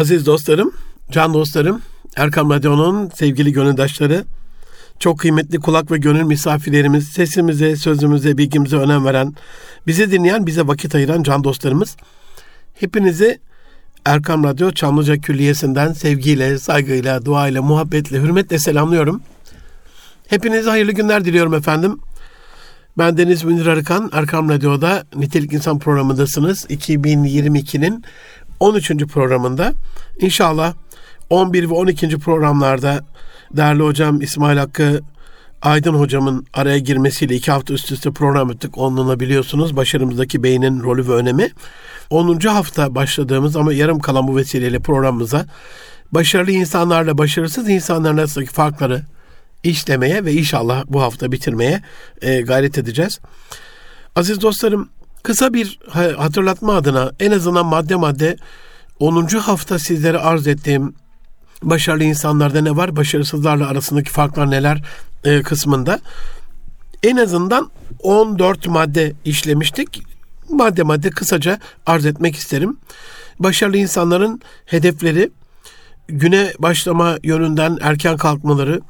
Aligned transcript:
Aziz 0.00 0.26
dostlarım, 0.26 0.72
can 1.10 1.34
dostlarım, 1.34 1.82
Erkam 2.16 2.50
Radyo'nun 2.50 3.10
sevgili 3.14 3.52
gönüldaşları, 3.52 4.24
çok 4.98 5.18
kıymetli 5.18 5.60
kulak 5.60 5.90
ve 5.90 5.98
gönül 5.98 6.22
misafirlerimiz, 6.22 7.08
sesimize, 7.08 7.76
sözümüze, 7.76 8.38
bilgimize 8.38 8.76
önem 8.76 9.04
veren, 9.04 9.34
bizi 9.86 10.10
dinleyen, 10.10 10.46
bize 10.46 10.66
vakit 10.66 10.94
ayıran 10.94 11.22
can 11.22 11.44
dostlarımız. 11.44 11.96
Hepinizi 12.74 13.38
Erkam 14.04 14.44
Radyo 14.44 14.70
Çamlıca 14.70 15.16
Külliyesi'nden 15.16 15.92
sevgiyle, 15.92 16.58
saygıyla, 16.58 17.24
duayla, 17.24 17.62
muhabbetle, 17.62 18.20
hürmetle 18.20 18.58
selamlıyorum. 18.58 19.22
Hepinize 20.26 20.70
hayırlı 20.70 20.92
günler 20.92 21.24
diliyorum 21.24 21.54
efendim. 21.54 21.98
Ben 22.98 23.16
Deniz 23.16 23.44
Münir 23.44 23.66
Arıkan, 23.66 24.10
Erkam 24.12 24.48
Radyo'da 24.48 25.04
Nitelik 25.14 25.52
İnsan 25.52 25.78
programındasınız. 25.78 26.64
2022'nin 26.64 28.04
13. 28.60 28.90
programında. 28.90 29.72
İnşallah 30.20 30.74
11 31.30 31.70
ve 31.70 31.74
12. 31.74 32.18
programlarda 32.18 33.04
değerli 33.56 33.82
hocam 33.82 34.20
İsmail 34.22 34.58
Hakkı 34.58 35.00
Aydın 35.62 35.94
hocamın 35.94 36.46
araya 36.52 36.78
girmesiyle 36.78 37.34
iki 37.34 37.50
hafta 37.50 37.74
üst 37.74 37.92
üste 37.92 38.10
program 38.10 38.48
yaptık. 38.48 38.78
Onunla 38.78 39.20
biliyorsunuz 39.20 39.76
başarımızdaki 39.76 40.42
beynin 40.42 40.82
rolü 40.82 41.08
ve 41.08 41.12
önemi. 41.12 41.50
10. 42.10 42.40
hafta 42.40 42.94
başladığımız 42.94 43.56
ama 43.56 43.72
yarım 43.72 43.98
kalan 43.98 44.28
bu 44.28 44.36
vesileyle 44.36 44.78
programımıza 44.78 45.46
başarılı 46.12 46.50
insanlarla 46.50 47.18
başarısız 47.18 47.68
insanların 47.68 48.16
arasındaki 48.16 48.52
farkları 48.52 49.02
işlemeye 49.62 50.24
ve 50.24 50.32
inşallah 50.32 50.84
bu 50.88 51.02
hafta 51.02 51.32
bitirmeye 51.32 51.82
e, 52.22 52.40
gayret 52.40 52.78
edeceğiz. 52.78 53.20
Aziz 54.16 54.40
dostlarım 54.40 54.88
kısa 55.22 55.54
bir 55.54 55.78
hatırlatma 56.16 56.74
adına 56.74 57.12
en 57.20 57.30
azından 57.30 57.66
madde 57.66 57.96
madde 57.96 58.36
10. 58.98 59.26
hafta 59.26 59.78
sizlere 59.78 60.18
arz 60.18 60.46
ettiğim 60.46 60.94
başarılı 61.62 62.04
insanlarda 62.04 62.60
ne 62.60 62.76
var, 62.76 62.96
başarısızlarla 62.96 63.68
arasındaki 63.68 64.10
farklar 64.10 64.50
neler 64.50 64.82
e, 65.24 65.42
kısmında 65.42 66.00
en 67.02 67.16
azından 67.16 67.70
14 67.98 68.66
madde 68.66 69.12
işlemiştik. 69.24 70.02
Madde 70.48 70.82
madde 70.82 71.10
kısaca 71.10 71.58
arz 71.86 72.06
etmek 72.06 72.36
isterim. 72.36 72.76
Başarılı 73.38 73.76
insanların 73.76 74.40
hedefleri, 74.66 75.30
güne 76.08 76.52
başlama 76.58 77.18
yönünden 77.22 77.78
erken 77.80 78.16
kalkmaları, 78.16 78.80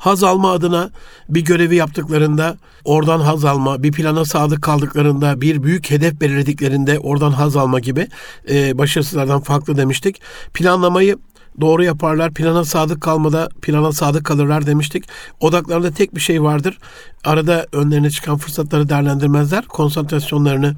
haz 0.00 0.24
alma 0.24 0.52
adına 0.52 0.90
bir 1.28 1.40
görevi 1.40 1.76
yaptıklarında 1.76 2.56
oradan 2.84 3.20
haz 3.20 3.44
alma, 3.44 3.82
bir 3.82 3.92
plana 3.92 4.24
sadık 4.24 4.62
kaldıklarında, 4.62 5.40
bir 5.40 5.62
büyük 5.62 5.90
hedef 5.90 6.20
belirlediklerinde 6.20 6.98
oradan 6.98 7.30
haz 7.30 7.56
alma 7.56 7.80
gibi 7.80 8.08
e, 8.50 8.78
başarısızlardan 8.78 9.40
farklı 9.40 9.76
demiştik. 9.76 10.20
Planlamayı 10.54 11.16
doğru 11.60 11.84
yaparlar. 11.84 12.34
Plana 12.34 12.64
sadık 12.64 13.00
kalmada 13.00 13.48
plana 13.62 13.92
sadık 13.92 14.24
kalırlar 14.24 14.66
demiştik. 14.66 15.04
Odaklarında 15.40 15.90
tek 15.90 16.14
bir 16.14 16.20
şey 16.20 16.42
vardır. 16.42 16.78
Arada 17.24 17.66
önlerine 17.72 18.10
çıkan 18.10 18.38
fırsatları 18.38 18.88
değerlendirmezler. 18.88 19.66
Konsantrasyonlarını 19.66 20.74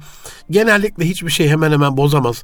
genellikle 0.49 1.05
hiçbir 1.05 1.31
şey 1.31 1.49
hemen 1.49 1.71
hemen 1.71 1.97
bozamaz. 1.97 2.43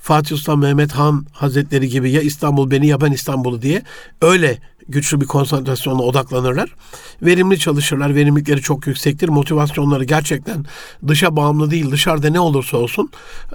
Fatih 0.00 0.36
Sultan 0.36 0.58
Mehmet 0.58 0.92
Han 0.92 1.26
Hazretleri 1.32 1.88
gibi 1.88 2.10
ya 2.10 2.20
İstanbul 2.20 2.70
beni 2.70 2.86
ya 2.86 3.00
ben 3.00 3.12
İstanbul'u 3.12 3.62
diye 3.62 3.82
öyle 4.22 4.58
güçlü 4.88 5.20
bir 5.20 5.26
konsantrasyonla 5.26 6.02
odaklanırlar. 6.02 6.74
Verimli 7.22 7.58
çalışırlar. 7.58 8.14
Verimlilikleri 8.14 8.60
çok 8.60 8.86
yüksektir. 8.86 9.28
Motivasyonları 9.28 10.04
gerçekten 10.04 10.66
dışa 11.08 11.36
bağımlı 11.36 11.70
değil. 11.70 11.90
Dışarıda 11.90 12.30
ne 12.30 12.40
olursa 12.40 12.76
olsun, 12.76 13.10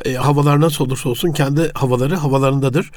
e, 0.05 0.13
havalar 0.13 0.61
nasıl 0.61 0.85
olursa 0.85 1.09
olsun 1.09 1.31
kendi 1.31 1.71
havaları 1.73 2.15
havalarındadır. 2.15 2.91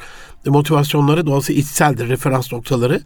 E, 0.47 0.51
motivasyonları 0.51 1.27
doğası 1.27 1.53
içseldir. 1.53 2.09
Referans 2.09 2.53
noktaları. 2.53 3.01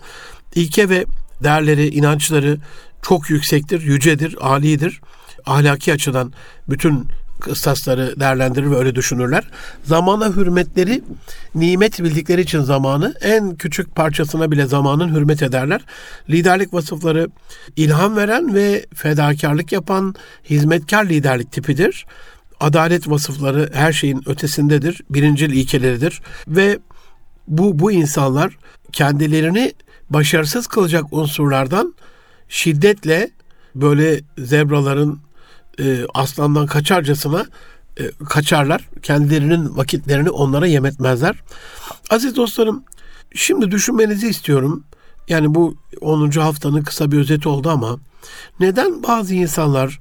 İlke 0.55 0.89
ve 0.89 1.05
değerleri, 1.45 1.89
inançları 1.89 2.59
çok 3.03 3.31
yüksektir, 3.31 3.83
yücedir, 3.83 4.37
alidir. 4.41 5.01
Ahlaki 5.47 5.93
açıdan 5.93 6.33
bütün 6.69 7.09
kıstasları 7.41 8.21
değerlendirir 8.21 8.71
ve 8.71 8.77
öyle 8.77 8.95
düşünürler. 8.95 9.45
Zamana 9.85 10.37
hürmetleri 10.37 11.03
nimet 11.55 12.03
bildikleri 12.03 12.41
için 12.41 12.61
zamanı 12.61 13.15
en 13.21 13.57
küçük 13.57 13.95
parçasına 13.95 14.51
bile 14.51 14.67
zamanın 14.67 15.15
hürmet 15.15 15.43
ederler. 15.43 15.81
Liderlik 16.31 16.75
vasıfları 16.75 17.29
ilham 17.77 18.17
veren 18.17 18.55
ve 18.55 18.87
fedakarlık 18.95 19.73
yapan 19.73 20.15
hizmetkar 20.51 21.05
liderlik 21.05 21.53
tipidir. 21.53 22.07
Adalet 22.61 23.11
vasıfları 23.11 23.71
her 23.73 23.93
şeyin 23.93 24.23
ötesindedir. 24.27 25.01
Birincil 25.11 25.51
ilkeleridir 25.51 26.21
ve 26.49 26.79
bu 27.49 27.79
bu 27.79 27.93
insanlar 27.93 28.59
kendilerini 28.93 29.73
başarısız 30.11 30.67
kılacak 30.67 31.05
unsurlardan 31.13 31.95
şiddetle 32.49 33.31
böyle 33.75 34.21
zebraların 34.39 35.21
e, 35.81 36.07
aslandan 36.15 36.67
kaçarcasına 36.67 37.47
e, 38.01 38.11
kaçarlar. 38.29 38.89
Kendilerinin 39.03 39.77
vakitlerini 39.77 40.31
onlara 40.31 40.67
yemetmezler. 40.67 41.43
Aziz 42.11 42.37
dostlarım 42.37 42.85
şimdi 43.35 43.71
düşünmenizi 43.71 44.29
istiyorum. 44.29 44.85
Yani 45.29 45.55
bu 45.55 45.75
10. 46.01 46.31
haftanın 46.31 46.83
kısa 46.83 47.13
bir 47.13 47.19
özeti 47.19 47.49
oldu 47.49 47.71
ama 47.71 47.99
neden 48.61 49.03
bazı 49.03 49.35
insanlar 49.35 49.99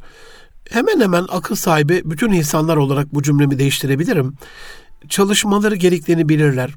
hemen 0.69 0.99
hemen 0.99 1.25
akıl 1.29 1.55
sahibi 1.55 2.01
bütün 2.05 2.31
insanlar 2.31 2.77
olarak 2.77 3.13
bu 3.13 3.23
cümlemi 3.23 3.59
değiştirebilirim. 3.59 4.33
Çalışmaları 5.09 5.75
gerektiğini 5.75 6.29
bilirler. 6.29 6.73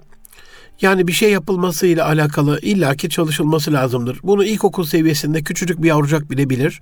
Yani 0.80 1.08
bir 1.08 1.12
şey 1.12 1.30
yapılması 1.30 1.86
ile 1.86 2.02
alakalı 2.02 2.60
illaki 2.60 3.10
çalışılması 3.10 3.72
lazımdır. 3.72 4.20
Bunu 4.22 4.44
ilkokul 4.44 4.84
seviyesinde 4.84 5.42
küçücük 5.42 5.82
bir 5.82 5.88
yavrucak 5.88 6.30
bile 6.30 6.50
bilir 6.50 6.80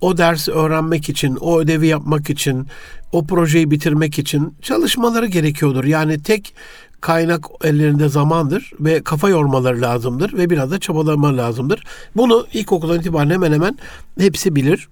o 0.00 0.18
dersi 0.18 0.52
öğrenmek 0.52 1.08
için, 1.08 1.36
o 1.36 1.60
ödevi 1.60 1.86
yapmak 1.86 2.30
için, 2.30 2.66
o 3.12 3.26
projeyi 3.26 3.70
bitirmek 3.70 4.18
için 4.18 4.54
çalışmaları 4.62 5.26
gerekiyordur. 5.26 5.84
Yani 5.84 6.22
tek 6.22 6.54
kaynak 7.00 7.44
ellerinde 7.64 8.08
zamandır 8.08 8.70
ve 8.80 9.02
kafa 9.02 9.28
yormaları 9.28 9.80
lazımdır 9.80 10.32
ve 10.32 10.50
biraz 10.50 10.70
da 10.70 10.78
çabalama 10.78 11.36
lazımdır. 11.36 11.84
Bunu 12.16 12.46
ilkokuldan 12.52 12.98
itibaren 12.98 13.30
hemen 13.30 13.52
hemen 13.52 13.78
hepsi 14.18 14.56
bilir. 14.56 14.88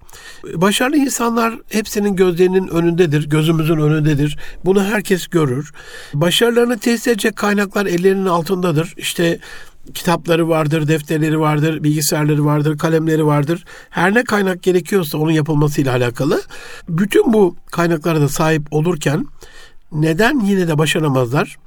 Başarılı 0.53 0.97
insanlar 0.97 1.53
hepsinin 1.69 2.15
gözlerinin 2.15 2.67
önündedir, 2.67 3.29
gözümüzün 3.29 3.77
önündedir. 3.77 4.37
Bunu 4.65 4.83
herkes 4.83 5.27
görür. 5.27 5.71
Başarılarını 6.13 6.79
tesis 6.79 7.07
edecek 7.07 7.35
kaynaklar 7.35 7.85
ellerinin 7.85 8.25
altındadır. 8.25 8.93
İşte 8.97 9.39
kitapları 9.93 10.49
vardır, 10.49 10.87
defterleri 10.87 11.39
vardır, 11.39 11.83
bilgisayarları 11.83 12.45
vardır, 12.45 12.77
kalemleri 12.77 13.25
vardır. 13.25 13.65
Her 13.89 14.13
ne 14.13 14.23
kaynak 14.23 14.63
gerekiyorsa 14.63 15.17
onun 15.17 15.31
yapılmasıyla 15.31 15.95
alakalı. 15.95 16.41
Bütün 16.89 17.33
bu 17.33 17.55
kaynaklara 17.71 18.21
da 18.21 18.29
sahip 18.29 18.73
olurken 18.73 19.25
neden 19.91 20.39
yine 20.39 20.67
de 20.67 20.77
başaramazlar? 20.77 21.57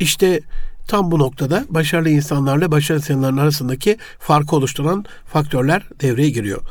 İşte 0.00 0.40
tam 0.88 1.10
bu 1.10 1.18
noktada 1.18 1.64
başarılı 1.68 2.08
insanlarla 2.08 2.70
başarısız 2.70 3.10
insanların 3.10 3.36
arasındaki 3.36 3.96
farkı 4.18 4.56
oluşturan 4.56 5.04
faktörler 5.26 5.82
devreye 6.00 6.30
giriyor. 6.30 6.62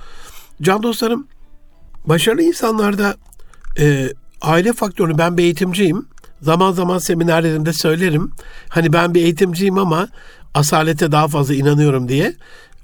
Can 0.62 0.84
dostlarım, 0.84 1.28
başarılı 2.06 2.41
insanlarda 2.41 3.16
e, 3.79 4.09
aile 4.41 4.73
faktörünü 4.73 5.17
ben 5.17 5.38
bir 5.38 5.44
eğitimciyim. 5.44 6.06
Zaman 6.41 6.72
zaman 6.72 6.97
seminerlerimde 6.97 7.73
söylerim. 7.73 8.31
Hani 8.69 8.94
ben 8.94 9.13
bir 9.13 9.22
eğitimciyim 9.22 9.78
ama 9.78 10.07
asalete 10.57 11.12
daha 11.12 11.28
fazla 11.28 11.53
inanıyorum 11.53 12.09
diye. 12.09 12.34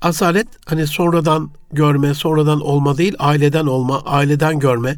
Asalet 0.02 0.48
hani 0.66 0.88
sonradan 0.88 1.52
görme, 1.72 2.14
sonradan 2.14 2.62
olma 2.62 2.98
değil, 2.98 3.16
aileden 3.20 3.66
olma, 3.66 4.02
aileden 4.02 4.60
görme. 4.60 4.96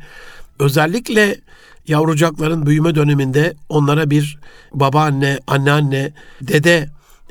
Özellikle 0.59 1.38
yavrucakların 1.88 2.66
büyüme 2.66 2.96
döneminde 2.96 3.53
onlara 3.69 4.09
bir 4.09 4.38
babaanne, 4.74 5.40
anneanne, 5.47 6.14
dede 6.41 6.90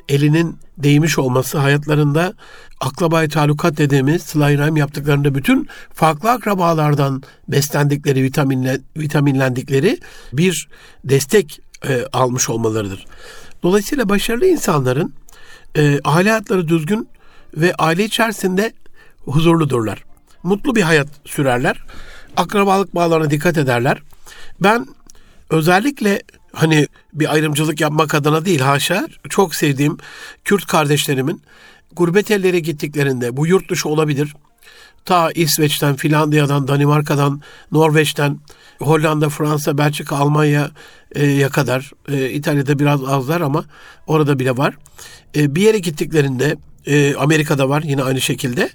elinin 0.09 0.57
değmiş 0.77 1.19
olması 1.19 1.57
hayatlarında 1.57 2.33
akrabayı 2.81 3.29
talukat 3.29 3.77
dediğimiz 3.77 4.21
sıla 4.21 4.57
rahim 4.57 4.77
yaptıklarında 4.77 5.35
bütün 5.35 5.67
farklı 5.93 6.31
akrabalardan 6.31 7.23
beslendikleri, 7.47 8.23
vitaminle, 8.23 8.79
vitaminlendikleri 8.97 9.99
bir 10.33 10.67
destek 11.03 11.59
e, 11.87 12.05
almış 12.13 12.49
olmalarıdır. 12.49 13.05
Dolayısıyla 13.63 14.09
başarılı 14.09 14.45
insanların 14.45 15.13
e, 15.75 15.99
aile 16.03 16.29
hayatları 16.29 16.67
düzgün 16.67 17.09
ve 17.57 17.75
aile 17.75 18.03
içerisinde 18.05 18.73
huzurludurlar. 19.25 20.03
Mutlu 20.43 20.75
bir 20.75 20.81
hayat 20.81 21.07
sürerler. 21.25 21.83
Akrabalık 22.37 22.95
bağlarına 22.95 23.29
dikkat 23.29 23.57
ederler. 23.57 24.01
Ben 24.59 24.87
özellikle 25.49 26.21
hani 26.53 26.87
bir 27.13 27.33
ayrımcılık 27.33 27.81
yapmak 27.81 28.15
adına 28.15 28.45
değil 28.45 28.59
haşa 28.59 29.07
çok 29.29 29.55
sevdiğim 29.55 29.97
Kürt 30.43 30.65
kardeşlerimin 30.65 31.41
gurbet 31.95 32.31
ellere 32.31 32.59
gittiklerinde 32.59 33.37
bu 33.37 33.47
yurt 33.47 33.69
dışı 33.69 33.89
olabilir. 33.89 34.35
Ta 35.05 35.31
İsveç'ten, 35.31 35.95
Finlandiya'dan, 35.95 36.67
Danimarka'dan, 36.67 37.41
Norveç'ten, 37.71 38.39
Hollanda, 38.79 39.29
Fransa, 39.29 39.77
Belçika, 39.77 40.15
Almanya, 40.15 40.71
e, 41.15 41.49
kadar. 41.49 41.91
E, 42.09 42.29
İtalya'da 42.29 42.79
biraz 42.79 43.03
azlar 43.03 43.41
ama 43.41 43.65
orada 44.07 44.39
bile 44.39 44.57
var. 44.57 44.77
E, 45.35 45.55
bir 45.55 45.61
yere 45.61 45.79
gittiklerinde 45.79 46.55
e, 46.85 47.15
Amerika'da 47.15 47.69
var 47.69 47.81
yine 47.81 48.03
aynı 48.03 48.21
şekilde. 48.21 48.69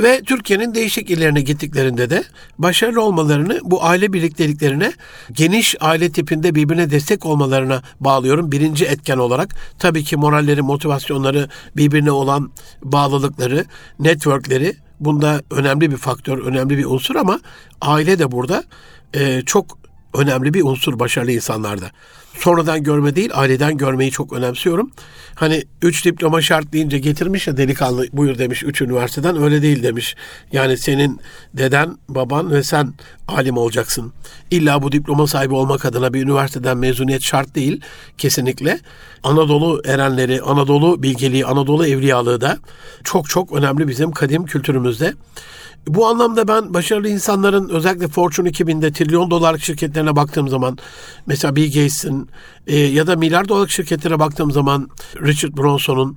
Ve 0.00 0.22
Türkiye'nin 0.22 0.74
değişik 0.74 1.10
illerine 1.10 1.40
gittiklerinde 1.40 2.10
de 2.10 2.24
başarılı 2.58 3.02
olmalarını 3.02 3.60
bu 3.62 3.84
aile 3.84 4.12
birlikteliklerine 4.12 4.92
geniş 5.32 5.74
aile 5.80 6.12
tipinde 6.12 6.54
birbirine 6.54 6.90
destek 6.90 7.26
olmalarına 7.26 7.82
bağlıyorum. 8.00 8.52
Birinci 8.52 8.84
etken 8.84 9.18
olarak 9.18 9.54
tabii 9.78 10.04
ki 10.04 10.16
moralleri, 10.16 10.62
motivasyonları, 10.62 11.48
birbirine 11.76 12.10
olan 12.10 12.50
bağlılıkları, 12.82 13.64
networkleri 13.98 14.76
bunda 15.00 15.42
önemli 15.50 15.90
bir 15.90 15.96
faktör, 15.96 16.38
önemli 16.38 16.78
bir 16.78 16.84
unsur 16.84 17.16
ama 17.16 17.40
aile 17.80 18.18
de 18.18 18.32
burada 18.32 18.64
e, 19.16 19.42
çok 19.46 19.78
önemli 20.14 20.54
bir 20.54 20.62
unsur 20.62 20.98
başarılı 20.98 21.32
insanlarda. 21.32 21.90
Sonradan 22.38 22.82
görme 22.82 23.16
değil, 23.16 23.30
aileden 23.34 23.76
görmeyi 23.76 24.10
çok 24.10 24.32
önemsiyorum. 24.32 24.90
Hani 25.34 25.64
üç 25.82 26.04
diploma 26.04 26.42
şart 26.42 26.72
deyince 26.72 26.98
getirmiş 26.98 27.46
ya 27.46 27.56
delikanlı 27.56 28.06
buyur 28.12 28.38
demiş 28.38 28.62
üç 28.62 28.80
üniversiteden 28.80 29.42
öyle 29.42 29.62
değil 29.62 29.82
demiş. 29.82 30.16
Yani 30.52 30.76
senin 30.76 31.20
deden, 31.54 31.98
baban 32.08 32.50
ve 32.50 32.62
sen 32.62 32.94
alim 33.28 33.56
olacaksın. 33.56 34.12
İlla 34.50 34.82
bu 34.82 34.92
diploma 34.92 35.26
sahibi 35.26 35.54
olmak 35.54 35.84
adına 35.84 36.14
bir 36.14 36.22
üniversiteden 36.22 36.78
mezuniyet 36.78 37.22
şart 37.22 37.54
değil 37.54 37.80
kesinlikle. 38.18 38.80
Anadolu 39.22 39.82
erenleri, 39.84 40.42
Anadolu 40.42 41.02
bilgeliği, 41.02 41.46
Anadolu 41.46 41.86
evliyalığı 41.86 42.40
da 42.40 42.58
çok 43.04 43.28
çok 43.28 43.52
önemli 43.52 43.88
bizim 43.88 44.12
kadim 44.12 44.44
kültürümüzde. 44.46 45.14
Bu 45.88 46.06
anlamda 46.06 46.48
ben 46.48 46.74
başarılı 46.74 47.08
insanların 47.08 47.68
özellikle 47.68 48.08
Fortune 48.08 48.48
2000'de 48.48 48.92
trilyon 48.92 49.30
dolarlık 49.30 49.62
şirketlerine 49.62 50.16
baktığım 50.16 50.48
zaman 50.48 50.78
mesela 51.26 51.56
Bill 51.56 51.66
Gates'in 51.66 52.28
e, 52.66 52.76
ya 52.78 53.06
da 53.06 53.16
milyar 53.16 53.48
dolarlık 53.48 53.70
şirketlere 53.70 54.18
baktığım 54.18 54.50
zaman 54.50 54.88
Richard 55.22 55.56
Branson'un 55.56 56.16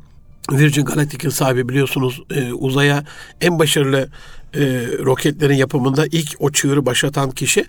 Virgin 0.51 0.85
Galactic'in 0.85 1.29
sahibi 1.29 1.69
biliyorsunuz 1.69 2.21
e, 2.31 2.53
uzaya 2.53 3.03
en 3.41 3.59
başarılı 3.59 4.09
e, 4.53 4.61
roketlerin 5.05 5.55
yapımında 5.55 6.05
ilk 6.05 6.35
o 6.39 6.51
çığırı 6.51 6.85
başlatan 6.85 7.31
kişi 7.31 7.65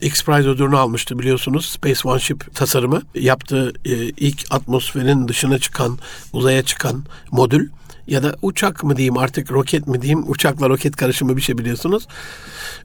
X-Prize 0.00 0.48
ödülünü 0.48 0.76
almıştı 0.76 1.18
biliyorsunuz. 1.18 1.66
Space 1.66 2.00
One 2.04 2.20
Ship 2.20 2.54
tasarımı 2.54 3.02
yaptığı 3.14 3.72
e, 3.84 3.92
ilk 3.94 4.44
atmosferin 4.50 5.28
dışına 5.28 5.58
çıkan, 5.58 5.98
uzaya 6.32 6.62
çıkan 6.62 7.04
modül 7.30 7.68
ya 8.06 8.22
da 8.22 8.36
uçak 8.42 8.84
mı 8.84 8.96
diyeyim 8.96 9.18
artık 9.18 9.52
roket 9.52 9.86
mi 9.86 10.02
diyeyim 10.02 10.24
uçakla 10.30 10.68
roket 10.68 10.96
karışımı 10.96 11.36
bir 11.36 11.42
şey 11.42 11.58
biliyorsunuz. 11.58 12.06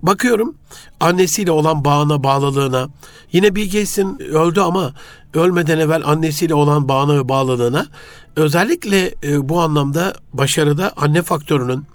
Bakıyorum 0.02 0.56
annesiyle 1.00 1.52
olan 1.52 1.86
bağına 1.86 2.24
bağlılığına 2.24 2.90
yine 3.32 3.56
Bill 3.56 3.66
Gates'in 3.66 4.20
öldü 4.20 4.60
ama 4.60 4.94
ölmeden 5.34 5.80
evvel 5.80 6.02
annesiyle 6.06 6.54
olan 6.54 6.90
bağına 6.90 7.18
ve 7.18 7.30
bağlılığına 7.30 7.88
özellikle 8.36 9.16
e, 9.24 9.50
bu 9.50 9.62
anlamda 9.62 10.14
başarıda 10.34 10.94
anne 10.98 11.22
faktörünün 11.22 11.86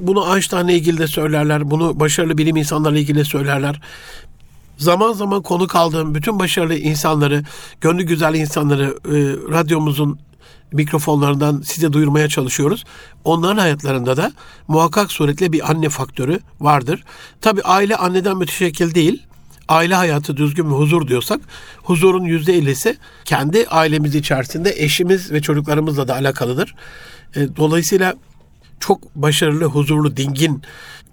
bunu 0.00 0.34
Einstein'la 0.34 0.72
ilgili 0.72 0.98
de 0.98 1.06
söylerler. 1.06 1.70
Bunu 1.70 2.00
başarılı 2.00 2.38
bilim 2.38 2.56
insanlarla 2.56 2.98
ilgili 2.98 3.18
de 3.18 3.24
söylerler 3.24 3.80
zaman 4.78 5.12
zaman 5.12 5.42
konu 5.42 5.66
kaldığım 5.66 6.14
bütün 6.14 6.38
başarılı 6.38 6.74
insanları, 6.74 7.42
gönlü 7.80 8.02
güzel 8.02 8.34
insanları 8.34 8.84
e, 8.84 9.16
radyomuzun 9.52 10.18
mikrofonlarından 10.72 11.60
size 11.60 11.92
duyurmaya 11.92 12.28
çalışıyoruz. 12.28 12.84
Onların 13.24 13.58
hayatlarında 13.58 14.16
da 14.16 14.32
muhakkak 14.68 15.12
suretle 15.12 15.52
bir 15.52 15.70
anne 15.70 15.88
faktörü 15.88 16.40
vardır. 16.60 17.04
Tabi 17.40 17.62
aile 17.62 17.96
anneden 17.96 18.36
müteşekkil 18.36 18.94
değil. 18.94 19.22
Aile 19.68 19.94
hayatı 19.94 20.36
düzgün 20.36 20.70
ve 20.70 20.74
huzur 20.74 21.08
diyorsak 21.08 21.40
huzurun 21.82 22.24
yüzde 22.24 22.54
ellisi 22.54 22.96
kendi 23.24 23.66
ailemiz 23.66 24.14
içerisinde 24.14 24.74
eşimiz 24.76 25.32
ve 25.32 25.42
çocuklarımızla 25.42 26.08
da 26.08 26.14
alakalıdır. 26.14 26.74
E, 27.36 27.56
dolayısıyla 27.56 28.14
çok 28.80 29.14
başarılı, 29.14 29.64
huzurlu, 29.64 30.16
dingin, 30.16 30.62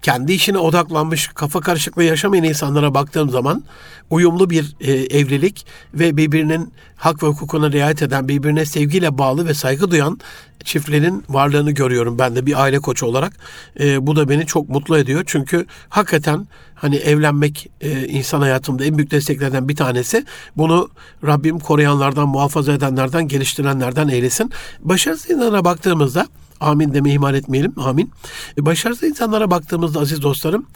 kendi 0.02 0.32
işine 0.32 0.58
odaklanmış, 0.58 1.28
kafa 1.28 1.60
karışıklığı 1.60 2.04
yaşamayan 2.04 2.44
insanlara 2.44 2.94
baktığım 2.94 3.30
zaman 3.30 3.64
uyumlu 4.10 4.50
bir 4.50 4.76
e, 4.80 4.92
evlilik 4.92 5.66
ve 5.94 6.16
birbirinin 6.16 6.72
hak 6.96 7.22
ve 7.22 7.26
hukukuna 7.26 7.72
riayet 7.72 8.02
eden, 8.02 8.28
birbirine 8.28 8.64
sevgiyle 8.64 9.18
bağlı 9.18 9.48
ve 9.48 9.54
saygı 9.54 9.90
duyan 9.90 10.20
çiftlerin 10.64 11.24
varlığını 11.28 11.70
görüyorum 11.70 12.18
ben 12.18 12.36
de 12.36 12.46
bir 12.46 12.62
aile 12.62 12.78
koçu 12.78 13.06
olarak. 13.06 13.32
E, 13.80 14.06
bu 14.06 14.16
da 14.16 14.28
beni 14.28 14.46
çok 14.46 14.68
mutlu 14.68 14.98
ediyor. 14.98 15.22
Çünkü 15.26 15.66
hakikaten 15.88 16.46
hani 16.74 16.96
evlenmek 16.96 17.70
e, 17.80 18.06
insan 18.06 18.40
hayatımda 18.40 18.84
en 18.84 18.98
büyük 18.98 19.10
desteklerden 19.10 19.68
bir 19.68 19.76
tanesi. 19.76 20.24
Bunu 20.56 20.88
Rabbim 21.26 21.58
koruyanlardan, 21.58 22.28
muhafaza 22.28 22.72
edenlerden, 22.72 23.28
geliştirenlerden 23.28 24.08
eylesin. 24.08 24.50
Başarısız 24.80 25.30
insanlara 25.30 25.64
baktığımızda 25.64 26.26
Amin 26.60 26.94
deme 26.94 27.12
ihmal 27.12 27.34
etmeyelim. 27.34 27.74
Amin. 27.76 28.10
E, 28.58 29.06
insanlara 29.06 29.50
baktığımızda 29.50 30.00
aziz 30.00 30.22
dostlarım 30.22 30.66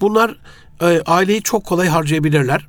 bunlar 0.00 0.36
e, 0.82 1.02
aileyi 1.06 1.42
çok 1.42 1.64
kolay 1.64 1.88
harcayabilirler. 1.88 2.68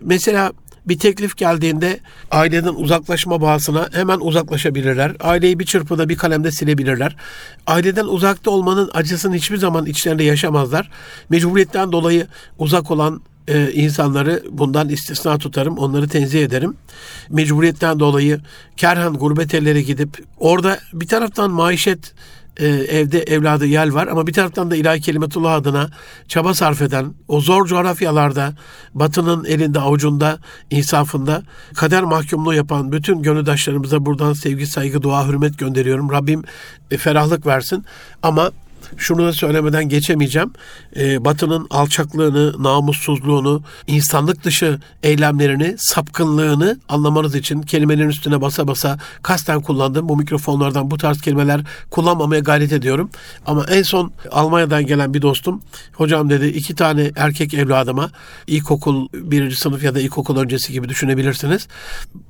Mesela 0.00 0.52
bir 0.86 0.98
teklif 0.98 1.36
geldiğinde 1.36 2.00
aileden 2.30 2.74
uzaklaşma 2.74 3.40
bağısına 3.40 3.88
hemen 3.92 4.18
uzaklaşabilirler. 4.20 5.16
Aileyi 5.20 5.58
bir 5.58 5.64
çırpıda 5.64 6.08
bir 6.08 6.16
kalemde 6.16 6.50
silebilirler. 6.50 7.16
Aileden 7.66 8.04
uzakta 8.04 8.50
olmanın 8.50 8.90
acısını 8.94 9.34
hiçbir 9.34 9.56
zaman 9.56 9.86
içlerinde 9.86 10.24
yaşamazlar. 10.24 10.90
Mecburiyetten 11.28 11.92
dolayı 11.92 12.26
uzak 12.58 12.90
olan 12.90 13.20
e, 13.48 13.72
insanları 13.72 14.42
bundan 14.50 14.88
istisna 14.88 15.38
tutarım. 15.38 15.78
Onları 15.78 16.08
tenzih 16.08 16.44
ederim. 16.44 16.76
Mecburiyetten 17.30 18.00
dolayı 18.00 18.40
kerhan 18.76 19.14
gurbet 19.14 19.54
ellere 19.54 19.82
gidip 19.82 20.24
orada 20.38 20.78
bir 20.92 21.06
taraftan 21.06 21.50
maişet 21.50 22.14
e, 22.56 22.66
evde 22.66 23.22
evladı 23.22 23.66
yel 23.66 23.94
var 23.94 24.06
ama 24.06 24.26
bir 24.26 24.32
taraftan 24.32 24.70
da 24.70 24.76
ilahi 24.76 25.00
kelimetullah 25.00 25.54
adına 25.54 25.90
çaba 26.28 26.54
sarf 26.54 26.82
eden 26.82 27.14
o 27.28 27.40
zor 27.40 27.66
coğrafyalarda 27.66 28.52
batının 28.94 29.44
elinde 29.44 29.80
avucunda 29.80 30.38
insafında 30.70 31.42
kader 31.74 32.02
mahkumluğu 32.02 32.54
yapan 32.54 32.92
bütün 32.92 33.22
gönüldaşlarımıza 33.22 34.06
buradan 34.06 34.32
sevgi 34.32 34.66
saygı 34.66 35.02
dua 35.02 35.28
hürmet 35.28 35.58
gönderiyorum. 35.58 36.10
Rabbim 36.10 36.44
e, 36.90 36.96
ferahlık 36.96 37.46
versin 37.46 37.84
ama 38.22 38.50
şunu 38.96 39.26
da 39.26 39.32
söylemeden 39.32 39.88
geçemeyeceğim. 39.88 40.52
E, 40.96 41.24
Batı'nın 41.24 41.66
alçaklığını, 41.70 42.62
namussuzluğunu, 42.62 43.62
insanlık 43.86 44.44
dışı 44.44 44.78
eylemlerini, 45.02 45.74
sapkınlığını 45.78 46.78
anlamanız 46.88 47.34
için 47.34 47.62
kelimelerin 47.62 48.08
üstüne 48.08 48.40
basa 48.40 48.68
basa 48.68 48.98
kasten 49.22 49.60
kullandım. 49.60 50.08
Bu 50.08 50.16
mikrofonlardan 50.16 50.90
bu 50.90 50.96
tarz 50.96 51.20
kelimeler 51.20 51.60
kullanmamaya 51.90 52.40
gayret 52.40 52.72
ediyorum. 52.72 53.10
Ama 53.46 53.64
en 53.70 53.82
son 53.82 54.12
Almanya'dan 54.30 54.86
gelen 54.86 55.14
bir 55.14 55.22
dostum, 55.22 55.62
hocam 55.92 56.30
dedi 56.30 56.46
iki 56.46 56.74
tane 56.74 57.10
erkek 57.16 57.54
evladıma 57.54 58.10
ilkokul 58.46 59.08
birinci 59.14 59.56
sınıf 59.56 59.82
ya 59.82 59.94
da 59.94 60.00
ilkokul 60.00 60.36
öncesi 60.36 60.72
gibi 60.72 60.88
düşünebilirsiniz. 60.88 61.68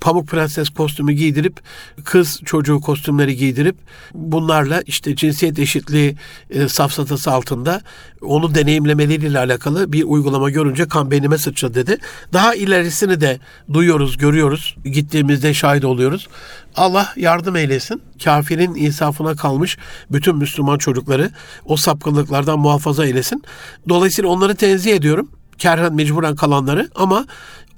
Pamuk 0.00 0.28
Prenses 0.28 0.68
kostümü 0.68 1.12
giydirip, 1.12 1.60
kız 2.04 2.40
çocuğu 2.44 2.80
kostümleri 2.80 3.36
giydirip 3.36 3.76
bunlarla 4.14 4.82
işte 4.86 5.16
cinsiyet 5.16 5.58
eşitliği 5.58 6.16
e, 6.52 6.68
safsatası 6.68 7.30
altında 7.30 7.80
onu 8.20 8.54
deneyimlemeleriyle 8.54 9.38
alakalı 9.38 9.92
bir 9.92 10.04
uygulama 10.04 10.50
görünce 10.50 10.88
kan 10.88 11.10
beynime 11.10 11.38
sıçradı 11.38 11.74
dedi. 11.74 11.98
Daha 12.32 12.54
ilerisini 12.54 13.20
de 13.20 13.38
duyuyoruz, 13.72 14.16
görüyoruz. 14.16 14.76
Gittiğimizde 14.84 15.54
şahit 15.54 15.84
oluyoruz. 15.84 16.28
Allah 16.76 17.12
yardım 17.16 17.56
eylesin. 17.56 18.02
Kafirin 18.24 18.74
insafına 18.74 19.36
kalmış 19.36 19.78
bütün 20.10 20.36
Müslüman 20.36 20.78
çocukları 20.78 21.30
o 21.64 21.76
sapkınlıklardan 21.76 22.58
muhafaza 22.58 23.06
eylesin. 23.06 23.42
Dolayısıyla 23.88 24.30
onları 24.30 24.54
tenzih 24.54 24.92
ediyorum. 24.96 25.30
Kerhen 25.58 25.94
mecburen 25.94 26.36
kalanları 26.36 26.88
ama 26.94 27.26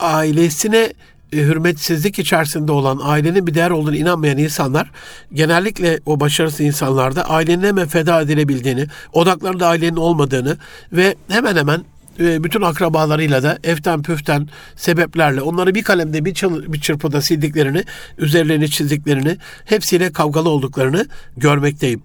ailesine 0.00 0.92
e, 1.34 1.36
hürmetsizlik 1.36 2.18
içerisinde 2.18 2.72
olan 2.72 3.00
ailenin 3.02 3.46
bir 3.46 3.54
değer 3.54 3.70
olduğunu 3.70 3.96
inanmayan 3.96 4.38
insanlar 4.38 4.90
genellikle 5.32 6.00
o 6.06 6.20
başarısız 6.20 6.60
insanlarda 6.60 7.30
ailenin 7.30 7.62
hemen 7.62 7.88
feda 7.88 8.20
edilebildiğini, 8.20 8.86
odaklarında 9.12 9.66
ailenin 9.66 9.96
olmadığını 9.96 10.56
ve 10.92 11.14
hemen 11.28 11.56
hemen 11.56 11.84
e, 12.20 12.44
bütün 12.44 12.62
akrabalarıyla 12.62 13.42
da 13.42 13.58
eften 13.64 14.02
püften 14.02 14.48
sebeplerle 14.76 15.42
onları 15.42 15.74
bir 15.74 15.82
kalemde 15.82 16.24
bir, 16.24 16.34
çıl, 16.34 16.72
bir 16.72 16.80
çırpıda 16.80 17.20
sildiklerini, 17.20 17.84
üzerlerini 18.18 18.70
çizdiklerini, 18.70 19.36
hepsiyle 19.64 20.12
kavgalı 20.12 20.48
olduklarını 20.48 21.06
görmekteyim. 21.36 22.02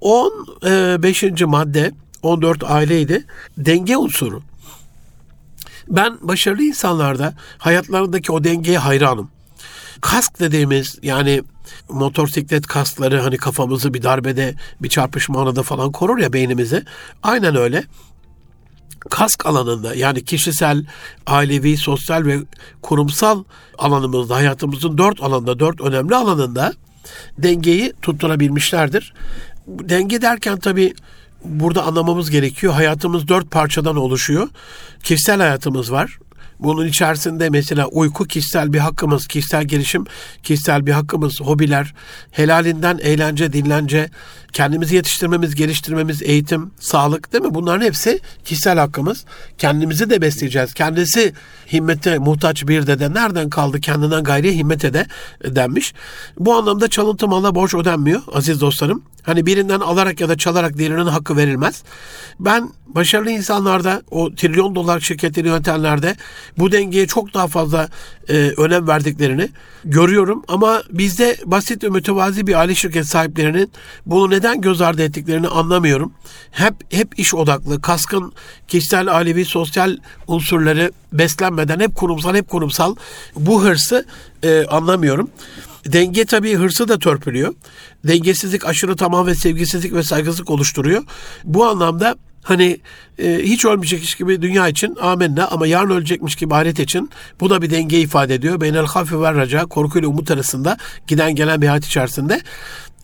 15. 0.00 1.24
E, 1.24 1.44
madde 1.44 1.92
14 2.22 2.64
aileydi. 2.64 3.24
Denge 3.58 3.96
unsuru. 3.96 4.42
Ben 5.92 6.18
başarılı 6.20 6.62
insanlarda 6.62 7.34
hayatlarındaki 7.58 8.32
o 8.32 8.44
dengeye 8.44 8.78
hayranım. 8.78 9.30
Kask 10.00 10.40
dediğimiz 10.40 10.98
yani 11.02 11.42
motosiklet 11.88 12.66
kaskları 12.66 13.20
hani 13.20 13.36
kafamızı 13.36 13.94
bir 13.94 14.02
darbede 14.02 14.54
bir 14.80 14.88
çarpışma 14.88 15.42
anında 15.42 15.62
falan 15.62 15.92
korur 15.92 16.18
ya 16.18 16.32
beynimizi. 16.32 16.84
Aynen 17.22 17.56
öyle. 17.56 17.84
kask 19.10 19.46
alanında 19.46 19.94
yani 19.94 20.24
kişisel, 20.24 20.84
ailevi, 21.26 21.76
sosyal 21.76 22.24
ve 22.24 22.38
kurumsal 22.82 23.44
alanımızda 23.78 24.34
hayatımızın 24.34 24.98
dört 24.98 25.22
alanda, 25.22 25.58
dört 25.58 25.80
önemli 25.80 26.16
alanında 26.16 26.72
dengeyi 27.38 27.92
tutturabilmişlerdir. 28.02 29.14
Denge 29.66 30.22
derken 30.22 30.58
tabii 30.58 30.94
burada 31.44 31.82
anlamamız 31.82 32.30
gerekiyor. 32.30 32.72
Hayatımız 32.72 33.28
dört 33.28 33.50
parçadan 33.50 33.96
oluşuyor. 33.96 34.48
Kişisel 35.02 35.40
hayatımız 35.40 35.92
var. 35.92 36.18
Bunun 36.62 36.86
içerisinde 36.86 37.50
mesela 37.50 37.86
uyku 37.86 38.24
kişisel 38.24 38.72
bir 38.72 38.78
hakkımız, 38.78 39.26
kişisel 39.26 39.64
gelişim 39.64 40.04
kişisel 40.42 40.86
bir 40.86 40.92
hakkımız, 40.92 41.40
hobiler, 41.40 41.94
helalinden 42.30 42.98
eğlence, 43.02 43.52
dinlence, 43.52 44.10
kendimizi 44.52 44.96
yetiştirmemiz, 44.96 45.54
geliştirmemiz, 45.54 46.22
eğitim, 46.22 46.70
sağlık 46.80 47.32
değil 47.32 47.44
mi? 47.44 47.54
Bunların 47.54 47.84
hepsi 47.84 48.20
kişisel 48.44 48.78
hakkımız. 48.78 49.24
Kendimizi 49.58 50.10
de 50.10 50.22
besleyeceğiz. 50.22 50.74
Kendisi 50.74 51.32
himmete 51.72 52.18
muhtaç 52.18 52.68
bir 52.68 52.86
dede 52.86 53.14
nereden 53.14 53.50
kaldı 53.50 53.80
kendinden 53.80 54.24
gayri 54.24 54.56
himmete 54.56 54.94
de 54.94 55.06
denmiş. 55.44 55.94
Bu 56.38 56.54
anlamda 56.54 56.88
çalıntı 56.88 57.28
mala 57.28 57.54
borç 57.54 57.74
ödenmiyor 57.74 58.20
aziz 58.32 58.60
dostlarım. 58.60 59.02
Hani 59.22 59.46
birinden 59.46 59.80
alarak 59.80 60.20
ya 60.20 60.28
da 60.28 60.36
çalarak 60.36 60.78
diğerinin 60.78 61.06
hakkı 61.06 61.36
verilmez. 61.36 61.82
Ben 62.40 62.70
başarılı 62.86 63.30
insanlarda, 63.30 64.02
o 64.10 64.34
trilyon 64.34 64.74
dolar 64.74 65.00
şirketleri 65.00 65.48
yönetenlerde 65.48 66.16
bu 66.58 66.72
dengeye 66.72 67.06
çok 67.06 67.34
daha 67.34 67.46
fazla 67.46 67.88
e, 68.28 68.34
önem 68.34 68.88
verdiklerini 68.88 69.48
görüyorum. 69.84 70.42
Ama 70.48 70.82
bizde 70.90 71.36
basit 71.44 71.84
ve 71.84 71.88
mütevazi 71.88 72.46
bir 72.46 72.54
aile 72.54 72.74
şirket 72.74 73.06
sahiplerinin 73.06 73.70
bunu 74.06 74.30
neden 74.30 74.60
göz 74.60 74.80
ardı 74.80 75.02
ettiklerini 75.02 75.48
anlamıyorum. 75.48 76.12
Hep 76.50 76.74
hep 76.90 77.18
iş 77.18 77.34
odaklı, 77.34 77.82
kaskın 77.82 78.32
kişisel, 78.68 79.16
ailevi, 79.16 79.44
sosyal 79.44 79.96
unsurları 80.26 80.92
beslenmeden 81.12 81.80
hep 81.80 81.94
kurumsal, 81.94 82.34
hep 82.34 82.48
kurumsal 82.48 82.96
bu 83.36 83.64
hırsı 83.64 84.06
e, 84.42 84.66
anlamıyorum. 84.66 85.30
Denge 85.86 86.24
tabii 86.24 86.54
hırsı 86.54 86.88
da 86.88 86.98
törpülüyor. 86.98 87.54
Dengesizlik 88.04 88.66
aşırı 88.66 88.96
tamam 88.96 89.26
ve 89.26 89.34
sevgisizlik 89.34 89.92
ve 89.92 90.02
saygısızlık 90.02 90.50
oluşturuyor. 90.50 91.02
Bu 91.44 91.64
anlamda 91.64 92.16
Hani 92.42 92.80
e, 93.18 93.38
hiç 93.42 93.64
ölmeyecekmiş 93.64 94.14
gibi 94.14 94.42
dünya 94.42 94.68
için 94.68 94.96
amenna 95.00 95.48
ama 95.48 95.66
yarın 95.66 95.90
ölecekmiş 95.90 96.36
gibi 96.36 96.54
ahiret 96.54 96.80
için 96.80 97.10
bu 97.40 97.50
da 97.50 97.62
bir 97.62 97.70
denge 97.70 98.00
ifade 98.00 98.34
ediyor. 98.34 98.60
Beynel 98.60 98.86
hafi 98.86 99.20
ve 99.20 99.34
raca 99.34 99.66
korkuyla 99.66 100.08
umut 100.08 100.30
arasında 100.30 100.76
giden 101.06 101.34
gelen 101.34 101.62
bir 101.62 101.66
hayat 101.66 101.84
içerisinde 101.86 102.40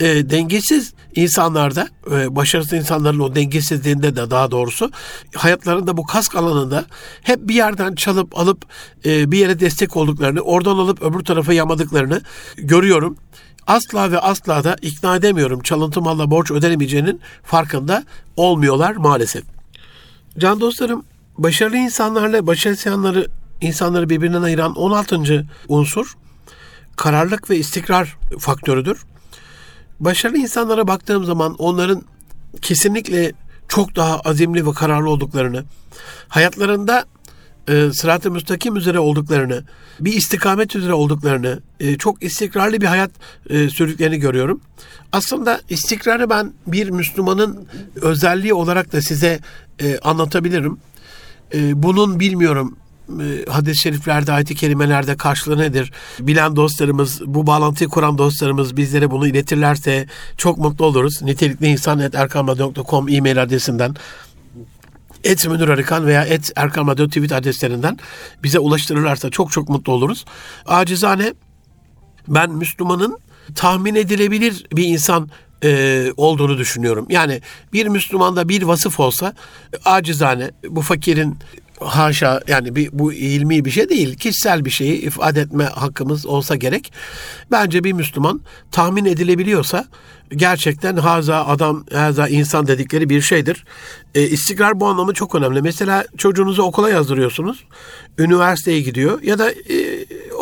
e, 0.00 0.30
dengesiz 0.30 0.92
insanlarda, 1.14 1.88
e, 2.10 2.36
başarısız 2.36 2.72
insanların 2.72 3.18
o 3.18 3.34
dengesizliğinde 3.34 4.16
de 4.16 4.30
daha 4.30 4.50
doğrusu 4.50 4.90
hayatlarında 5.36 5.96
bu 5.96 6.06
kask 6.06 6.36
alanında 6.36 6.84
hep 7.22 7.48
bir 7.48 7.54
yerden 7.54 7.94
çalıp 7.94 8.38
alıp 8.38 8.64
e, 9.04 9.32
bir 9.32 9.38
yere 9.38 9.60
destek 9.60 9.96
olduklarını, 9.96 10.40
oradan 10.40 10.78
alıp 10.78 11.02
öbür 11.02 11.20
tarafa 11.20 11.52
yamadıklarını 11.52 12.22
görüyorum 12.56 13.16
asla 13.66 14.12
ve 14.12 14.18
asla 14.18 14.64
da 14.64 14.76
ikna 14.82 15.16
edemiyorum 15.16 15.60
çalıntı 15.60 16.02
malla 16.02 16.30
borç 16.30 16.50
ödenemeyeceğinin 16.50 17.20
farkında 17.42 18.04
olmuyorlar 18.36 18.96
maalesef. 18.96 19.44
Can 20.38 20.60
dostlarım 20.60 21.04
başarılı 21.38 21.76
insanlarla 21.76 22.46
başarısız 22.46 22.92
insanları 23.60 24.10
birbirinden 24.10 24.42
ayıran 24.42 24.74
16. 24.74 25.46
unsur 25.68 26.16
kararlılık 26.96 27.50
ve 27.50 27.56
istikrar 27.56 28.16
faktörüdür. 28.38 28.98
Başarılı 30.00 30.38
insanlara 30.38 30.86
baktığım 30.86 31.24
zaman 31.24 31.54
onların 31.54 32.02
kesinlikle 32.62 33.32
çok 33.68 33.96
daha 33.96 34.20
azimli 34.20 34.66
ve 34.66 34.72
kararlı 34.72 35.10
olduklarını, 35.10 35.64
hayatlarında 36.28 37.04
e, 37.68 37.90
sırat-ı 37.92 38.30
müstakim 38.30 38.76
üzere 38.76 38.98
olduklarını, 38.98 39.64
bir 40.00 40.12
istikamet 40.12 40.76
üzere 40.76 40.92
olduklarını, 40.92 41.60
e, 41.80 41.98
çok 41.98 42.22
istikrarlı 42.22 42.80
bir 42.80 42.86
hayat 42.86 43.10
e, 43.50 43.68
sürdüklerini 43.68 44.18
görüyorum. 44.18 44.60
Aslında 45.12 45.60
istikrarı 45.68 46.30
ben 46.30 46.52
bir 46.66 46.90
Müslümanın 46.90 47.66
özelliği 47.94 48.54
olarak 48.54 48.92
da 48.92 49.02
size 49.02 49.40
e, 49.80 49.98
anlatabilirim. 49.98 50.78
E, 51.54 51.82
bunun 51.82 52.20
bilmiyorum 52.20 52.76
hadis-i 53.48 53.80
şeriflerde, 53.80 54.32
ayet-i 54.32 54.54
kerimelerde 54.54 55.16
karşılığı 55.16 55.58
nedir? 55.58 55.92
Bilen 56.20 56.56
dostlarımız, 56.56 57.20
bu 57.26 57.46
bağlantıyı 57.46 57.90
kuran 57.90 58.18
dostlarımız 58.18 58.76
bizlere 58.76 59.10
bunu 59.10 59.26
iletirlerse 59.26 60.06
çok 60.36 60.58
mutlu 60.58 60.84
oluruz. 60.84 61.22
Nitelikli 61.22 61.66
insan 61.66 62.00
e-mail 63.10 63.42
adresinden 63.42 63.94
et 65.24 65.48
Münir 65.48 65.68
Arıkan 65.68 66.06
veya 66.06 66.24
et 66.24 66.52
Erkan 66.56 66.86
Radyo 66.86 67.06
tweet 67.06 67.32
adreslerinden 67.32 67.98
bize 68.42 68.58
ulaştırırlarsa 68.58 69.30
çok 69.30 69.52
çok 69.52 69.68
mutlu 69.68 69.92
oluruz. 69.92 70.24
Acizane 70.66 71.34
ben 72.28 72.50
Müslümanın 72.50 73.18
tahmin 73.54 73.94
edilebilir 73.94 74.66
bir 74.76 74.84
insan 74.84 75.30
e, 75.64 76.12
olduğunu 76.16 76.58
düşünüyorum. 76.58 77.06
Yani 77.10 77.40
bir 77.72 77.86
Müslümanda 77.86 78.48
bir 78.48 78.62
vasıf 78.62 79.00
olsa 79.00 79.34
acizane 79.84 80.50
bu 80.68 80.82
fakirin 80.82 81.38
haşa 81.80 82.40
yani 82.46 82.76
bir, 82.76 82.88
bu 82.92 83.12
ilmi 83.12 83.64
bir 83.64 83.70
şey 83.70 83.88
değil. 83.88 84.16
Kişisel 84.16 84.64
bir 84.64 84.70
şeyi 84.70 85.00
ifade 85.00 85.40
etme 85.40 85.64
hakkımız 85.64 86.26
olsa 86.26 86.56
gerek. 86.56 86.92
Bence 87.50 87.84
bir 87.84 87.92
Müslüman 87.92 88.40
tahmin 88.72 89.04
edilebiliyorsa 89.04 89.84
gerçekten 90.30 90.96
haza 90.96 91.46
adam, 91.46 91.84
haza 91.92 92.28
insan 92.28 92.66
dedikleri 92.66 93.08
bir 93.08 93.20
şeydir. 93.20 93.64
E, 94.14 94.22
istikrar 94.22 94.80
bu 94.80 94.86
anlamı 94.86 95.14
çok 95.14 95.34
önemli. 95.34 95.62
Mesela 95.62 96.04
çocuğunuzu 96.16 96.62
okula 96.62 96.90
yazdırıyorsunuz. 96.90 97.64
Üniversiteye 98.18 98.80
gidiyor 98.80 99.22
ya 99.22 99.38
da 99.38 99.50
e, 99.50 99.97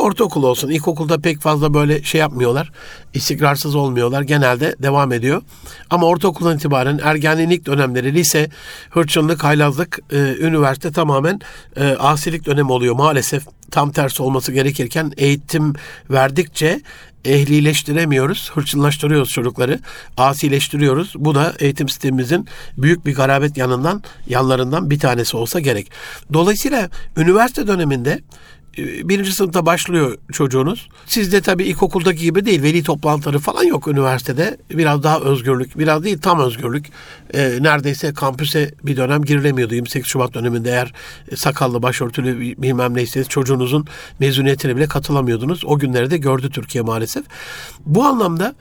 ortaokul 0.07 0.43
olsun. 0.43 0.71
İlkokulda 0.71 1.19
pek 1.19 1.41
fazla 1.41 1.75
böyle 1.75 2.03
şey 2.03 2.21
yapmıyorlar. 2.21 2.73
İstikrarsız 3.15 3.75
olmuyorlar. 3.75 4.23
Genelde 4.23 4.77
devam 4.83 5.13
ediyor. 5.13 5.43
Ama 5.91 6.07
ortaokuldan 6.07 6.57
itibaren 6.57 7.01
ergenlik 7.03 7.67
dönemleri, 7.67 8.15
lise, 8.15 8.51
hırçınlık, 8.91 9.45
haylazlık, 9.45 9.99
e, 10.13 10.17
üniversite 10.17 10.93
tamamen 10.93 11.41
e, 11.77 11.85
asilik 11.85 12.47
dönemi 12.47 12.73
oluyor 12.73 12.95
maalesef. 12.95 13.47
Tam 13.71 13.93
tersi 13.93 14.23
olması 14.23 14.53
gerekirken 14.53 15.13
eğitim 15.17 15.75
verdikçe 16.11 16.81
ehlileştiremiyoruz, 17.27 18.51
hırçınlaştırıyoruz 18.55 19.29
çocukları, 19.29 19.81
asileştiriyoruz. 20.17 21.13
Bu 21.17 21.35
da 21.35 21.55
eğitim 21.59 21.89
sistemimizin 21.89 22.47
büyük 22.79 23.07
bir 23.07 23.15
garabet 23.15 23.57
yanından, 23.57 24.03
yanlarından 24.29 24.91
bir 24.91 24.99
tanesi 24.99 25.37
olsa 25.37 25.61
gerek. 25.61 25.91
Dolayısıyla 26.33 26.91
üniversite 27.17 27.67
döneminde 27.67 28.21
birinci 28.79 29.33
sınıfta 29.33 29.67
başlıyor 29.67 30.19
çocuğunuz. 30.33 30.89
Sizde 31.07 31.41
tabii 31.41 31.65
ilkokuldaki 31.65 32.23
gibi 32.23 32.47
değil. 32.47 32.63
Veli 32.63 32.83
toplantıları 32.83 33.39
falan 33.39 33.65
yok 33.65 33.89
üniversitede. 33.89 34.57
Biraz 34.71 35.03
daha 35.03 35.21
özgürlük. 35.21 35.79
Biraz 35.79 36.05
değil 36.05 36.19
tam 36.19 36.41
özgürlük. 36.41 36.87
E, 37.35 37.59
neredeyse 37.61 38.15
kampüse 38.15 38.75
bir 38.83 38.97
dönem 38.97 39.25
girilemiyordu. 39.25 39.75
28 39.75 40.11
Şubat 40.11 40.35
döneminde 40.35 40.71
eğer 40.71 40.93
sakallı, 41.35 41.83
başörtülü 41.83 42.41
bilmem 42.41 42.95
neyseniz 42.95 43.29
çocuğunuzun 43.29 43.87
mezuniyetine 44.19 44.77
bile 44.77 44.87
katılamıyordunuz. 44.87 45.65
O 45.65 45.79
günleri 45.79 46.11
de 46.11 46.17
gördü 46.17 46.51
Türkiye 46.51 46.83
maalesef. 46.83 47.25
Bu 47.87 48.05
anlamda 48.05 48.55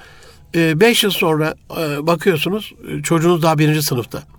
5 0.56 1.04
e, 1.04 1.08
yıl 1.08 1.12
sonra 1.12 1.56
e, 1.80 2.08
bakıyorsunuz 2.08 2.74
çocuğunuz 3.04 3.44
daha 3.44 3.58
birinci 3.58 3.82
sınıfta. 3.82 4.35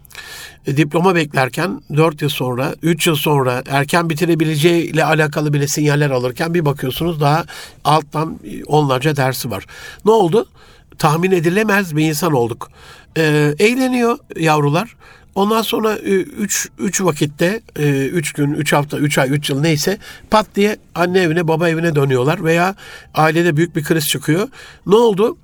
E, 0.67 0.77
diploma 0.77 1.15
beklerken 1.15 1.81
4 1.97 2.23
yıl 2.23 2.29
sonra, 2.29 2.75
3 2.83 3.07
yıl 3.07 3.17
sonra 3.17 3.63
erken 3.69 4.11
bitirebileceği 4.11 4.83
ile 4.83 5.05
alakalı 5.05 5.53
bile 5.53 5.69
sinyaller 5.69 6.11
alırken 6.11 6.55
bir 6.55 6.65
bakıyorsunuz 6.65 7.21
daha 7.21 7.45
alttan 7.85 8.41
onlarca 8.67 9.17
dersi 9.17 9.51
var. 9.51 9.67
Ne 10.05 10.11
oldu? 10.11 10.49
Tahmin 10.99 11.31
edilemez 11.31 11.97
bir 11.97 12.09
insan 12.09 12.33
olduk. 12.33 12.71
Ee, 13.17 13.55
eğleniyor 13.59 14.19
yavrular. 14.37 14.97
Ondan 15.35 15.63
sonra 15.63 15.97
3 15.97 16.69
3 16.79 17.01
vakitte 17.01 17.61
3 17.77 18.33
gün, 18.33 18.53
3 18.53 18.73
hafta, 18.73 18.99
3 18.99 19.19
ay, 19.19 19.31
3 19.31 19.51
yıl 19.51 19.61
neyse 19.61 19.99
pat 20.31 20.47
diye 20.55 20.77
anne 20.95 21.21
evine, 21.21 21.49
baba 21.49 21.69
evine 21.69 21.95
dönüyorlar 21.95 22.45
veya 22.45 22.75
ailede 23.15 23.57
büyük 23.57 23.77
bir 23.77 23.85
kriz 23.85 24.07
çıkıyor. 24.07 24.49
Ne 24.87 24.95
oldu? 24.95 25.37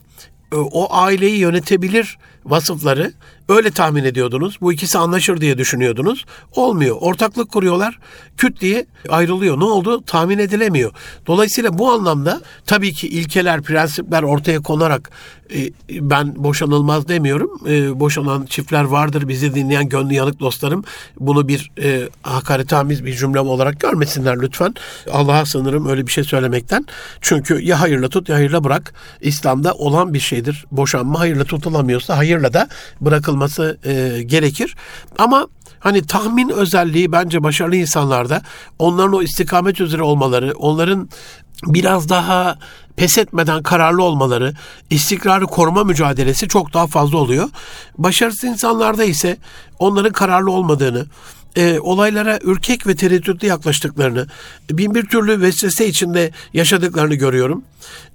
O 0.52 0.94
aileyi 0.94 1.38
yönetebilir 1.38 2.18
vasıfları 2.44 3.12
öyle 3.48 3.70
tahmin 3.70 4.04
ediyordunuz. 4.04 4.58
Bu 4.60 4.72
ikisi 4.72 4.98
anlaşır 4.98 5.40
diye 5.40 5.58
düşünüyordunuz. 5.58 6.24
Olmuyor. 6.52 6.96
Ortaklık 7.00 7.52
kuruyorlar. 7.52 7.98
Küt 8.36 8.60
diye 8.60 8.86
ayrılıyor. 9.08 9.60
Ne 9.60 9.64
oldu? 9.64 10.02
Tahmin 10.06 10.38
edilemiyor. 10.38 10.92
Dolayısıyla 11.26 11.78
bu 11.78 11.92
anlamda 11.92 12.40
tabii 12.66 12.92
ki 12.92 13.08
ilkeler, 13.08 13.62
prensipler 13.62 14.22
ortaya 14.22 14.60
konarak 14.60 15.10
e, 15.54 15.70
ben 15.90 16.44
boşanılmaz 16.44 17.08
demiyorum. 17.08 17.50
E, 17.68 18.00
boşanan 18.00 18.46
çiftler 18.46 18.84
vardır. 18.84 19.28
Bizi 19.28 19.54
dinleyen 19.54 19.88
gönlü 19.88 20.14
yanık 20.14 20.40
dostlarım. 20.40 20.84
Bunu 21.20 21.48
bir 21.48 21.70
e, 21.82 22.08
hakaretamiz 22.22 23.04
bir 23.04 23.14
cümlem 23.14 23.48
olarak 23.48 23.80
görmesinler 23.80 24.40
lütfen. 24.42 24.74
Allah'a 25.12 25.46
sınırım 25.46 25.88
öyle 25.88 26.06
bir 26.06 26.12
şey 26.12 26.24
söylemekten. 26.24 26.86
Çünkü 27.20 27.60
ya 27.60 27.80
hayırla 27.80 28.08
tut 28.08 28.28
ya 28.28 28.36
hayırla 28.36 28.64
bırak. 28.64 28.94
İslam'da 29.20 29.74
olan 29.74 30.14
bir 30.14 30.20
şeydir. 30.20 30.64
Boşanma 30.70 31.20
hayırla 31.20 31.44
tutulamıyorsa 31.44 32.16
hayırla 32.32 32.52
da 32.52 32.68
bırakılması 33.00 33.78
e, 33.84 34.22
gerekir. 34.22 34.76
Ama 35.18 35.46
Hani 35.82 36.06
tahmin 36.06 36.48
özelliği 36.48 37.12
bence 37.12 37.42
başarılı 37.42 37.76
insanlarda 37.76 38.42
onların 38.78 39.12
o 39.12 39.22
istikamet 39.22 39.80
üzere 39.80 40.02
olmaları, 40.02 40.52
onların 40.56 41.08
biraz 41.66 42.08
daha 42.08 42.58
pes 42.96 43.18
etmeden 43.18 43.62
kararlı 43.62 44.02
olmaları, 44.02 44.54
istikrarı 44.90 45.46
koruma 45.46 45.84
mücadelesi 45.84 46.48
çok 46.48 46.74
daha 46.74 46.86
fazla 46.86 47.18
oluyor. 47.18 47.48
Başarısız 47.98 48.44
insanlarda 48.44 49.04
ise 49.04 49.36
onların 49.78 50.12
kararlı 50.12 50.50
olmadığını, 50.50 51.06
e, 51.56 51.78
olaylara 51.80 52.38
ürkek 52.42 52.86
ve 52.86 52.96
tereddütlü 52.96 53.48
yaklaştıklarını, 53.48 54.26
bin 54.70 54.94
bir 54.94 55.06
türlü 55.06 55.40
vesvese 55.40 55.88
içinde 55.88 56.30
yaşadıklarını 56.52 57.14
görüyorum. 57.14 57.62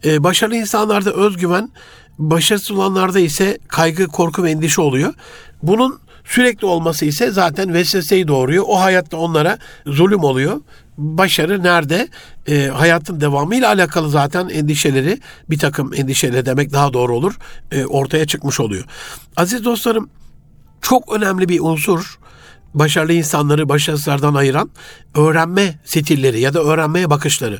E, 0.05 0.23
başarılı 0.23 0.55
insanlarda 0.55 1.11
özgüven, 1.13 1.69
başarısız 2.17 2.71
olanlarda 2.71 3.19
ise 3.19 3.57
kaygı, 3.67 4.07
korku 4.07 4.43
ve 4.43 4.51
endişe 4.51 4.81
oluyor. 4.81 5.13
Bunun 5.63 5.99
sürekli 6.25 6.67
olması 6.67 7.05
ise 7.05 7.31
zaten 7.31 7.73
vesveseyi 7.73 8.27
doğuruyor. 8.27 8.63
O 8.67 8.79
hayatta 8.79 9.17
onlara 9.17 9.57
zulüm 9.85 10.23
oluyor. 10.23 10.61
Başarı 10.97 11.63
nerede? 11.63 12.07
E, 12.47 12.67
hayatın 12.67 13.21
devamıyla 13.21 13.67
alakalı 13.67 14.09
zaten 14.09 14.49
endişeleri, 14.49 15.19
bir 15.49 15.59
takım 15.59 15.93
endişeleri 15.93 16.45
demek 16.45 16.73
daha 16.73 16.93
doğru 16.93 17.15
olur, 17.15 17.37
e, 17.71 17.85
ortaya 17.85 18.25
çıkmış 18.27 18.59
oluyor. 18.59 18.85
Aziz 19.35 19.65
dostlarım, 19.65 20.09
çok 20.81 21.13
önemli 21.13 21.49
bir 21.49 21.59
unsur 21.59 22.19
başarılı 22.73 23.13
insanları 23.13 23.69
başarısızlardan 23.69 24.35
ayıran 24.35 24.69
öğrenme 25.15 25.79
stilleri 25.85 26.39
ya 26.39 26.53
da 26.53 26.63
öğrenmeye 26.63 27.09
bakışları. 27.09 27.59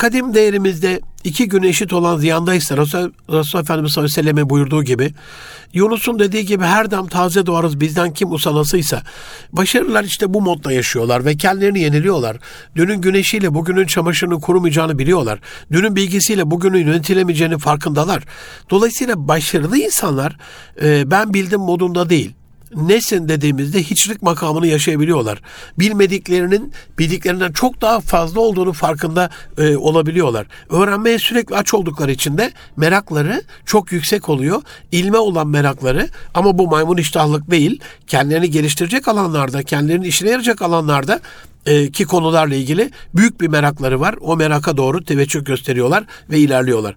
Kadim 0.00 0.34
değerimizde 0.34 1.00
iki 1.24 1.48
gün 1.48 1.62
eşit 1.62 1.92
olan 1.92 2.18
ziyandaysa 2.18 2.76
Resul, 2.76 3.10
Resul 3.30 3.58
Efendimiz 3.58 3.92
sallallahu 3.92 4.20
aleyhi 4.20 4.36
ve 4.36 4.50
buyurduğu 4.50 4.82
gibi 4.82 5.14
Yunus'un 5.72 6.18
dediği 6.18 6.46
gibi 6.46 6.64
her 6.64 6.90
dem 6.90 7.06
taze 7.06 7.46
doğarız 7.46 7.80
bizden 7.80 8.14
kim 8.14 8.32
usanasıysa 8.32 9.02
başarılar 9.52 10.04
işte 10.04 10.34
bu 10.34 10.40
modda 10.40 10.72
yaşıyorlar 10.72 11.24
ve 11.24 11.36
kendilerini 11.36 11.80
yeniliyorlar. 11.80 12.36
Dünün 12.76 13.00
güneşiyle 13.00 13.54
bugünün 13.54 13.86
çamaşırının 13.86 14.40
kurumayacağını 14.40 14.98
biliyorlar. 14.98 15.40
Dünün 15.72 15.96
bilgisiyle 15.96 16.50
bugünün 16.50 16.86
yönetilemeyeceğini 16.86 17.58
farkındalar. 17.58 18.22
Dolayısıyla 18.70 19.28
başarılı 19.28 19.78
insanlar 19.78 20.36
e, 20.82 21.10
ben 21.10 21.34
bildim 21.34 21.60
modunda 21.60 22.10
değil 22.10 22.34
nesin 22.74 23.28
dediğimizde 23.28 23.82
hiçlik 23.82 24.22
makamını 24.22 24.66
yaşayabiliyorlar. 24.66 25.42
Bilmediklerinin 25.78 26.72
bildiklerinden 26.98 27.52
çok 27.52 27.80
daha 27.80 28.00
fazla 28.00 28.40
olduğunu 28.40 28.72
farkında 28.72 29.30
e, 29.58 29.76
olabiliyorlar. 29.76 30.46
Öğrenmeye 30.70 31.18
sürekli 31.18 31.56
aç 31.56 31.74
oldukları 31.74 32.12
için 32.12 32.38
de 32.38 32.52
merakları 32.76 33.42
çok 33.66 33.92
yüksek 33.92 34.28
oluyor. 34.28 34.62
İlme 34.92 35.18
olan 35.18 35.48
merakları 35.48 36.08
ama 36.34 36.58
bu 36.58 36.68
maymun 36.68 36.96
iştahlık 36.96 37.50
değil. 37.50 37.80
Kendilerini 38.06 38.50
geliştirecek 38.50 39.08
alanlarda, 39.08 39.62
kendilerinin 39.62 40.04
işine 40.04 40.30
yarayacak 40.30 40.62
alanlarda 40.62 41.20
e, 41.66 41.90
ki 41.90 42.04
konularla 42.04 42.54
ilgili 42.54 42.90
büyük 43.14 43.40
bir 43.40 43.48
merakları 43.48 44.00
var. 44.00 44.14
O 44.20 44.36
meraka 44.36 44.76
doğru 44.76 45.04
teveccüh 45.04 45.44
gösteriyorlar 45.44 46.04
ve 46.30 46.38
ilerliyorlar. 46.38 46.94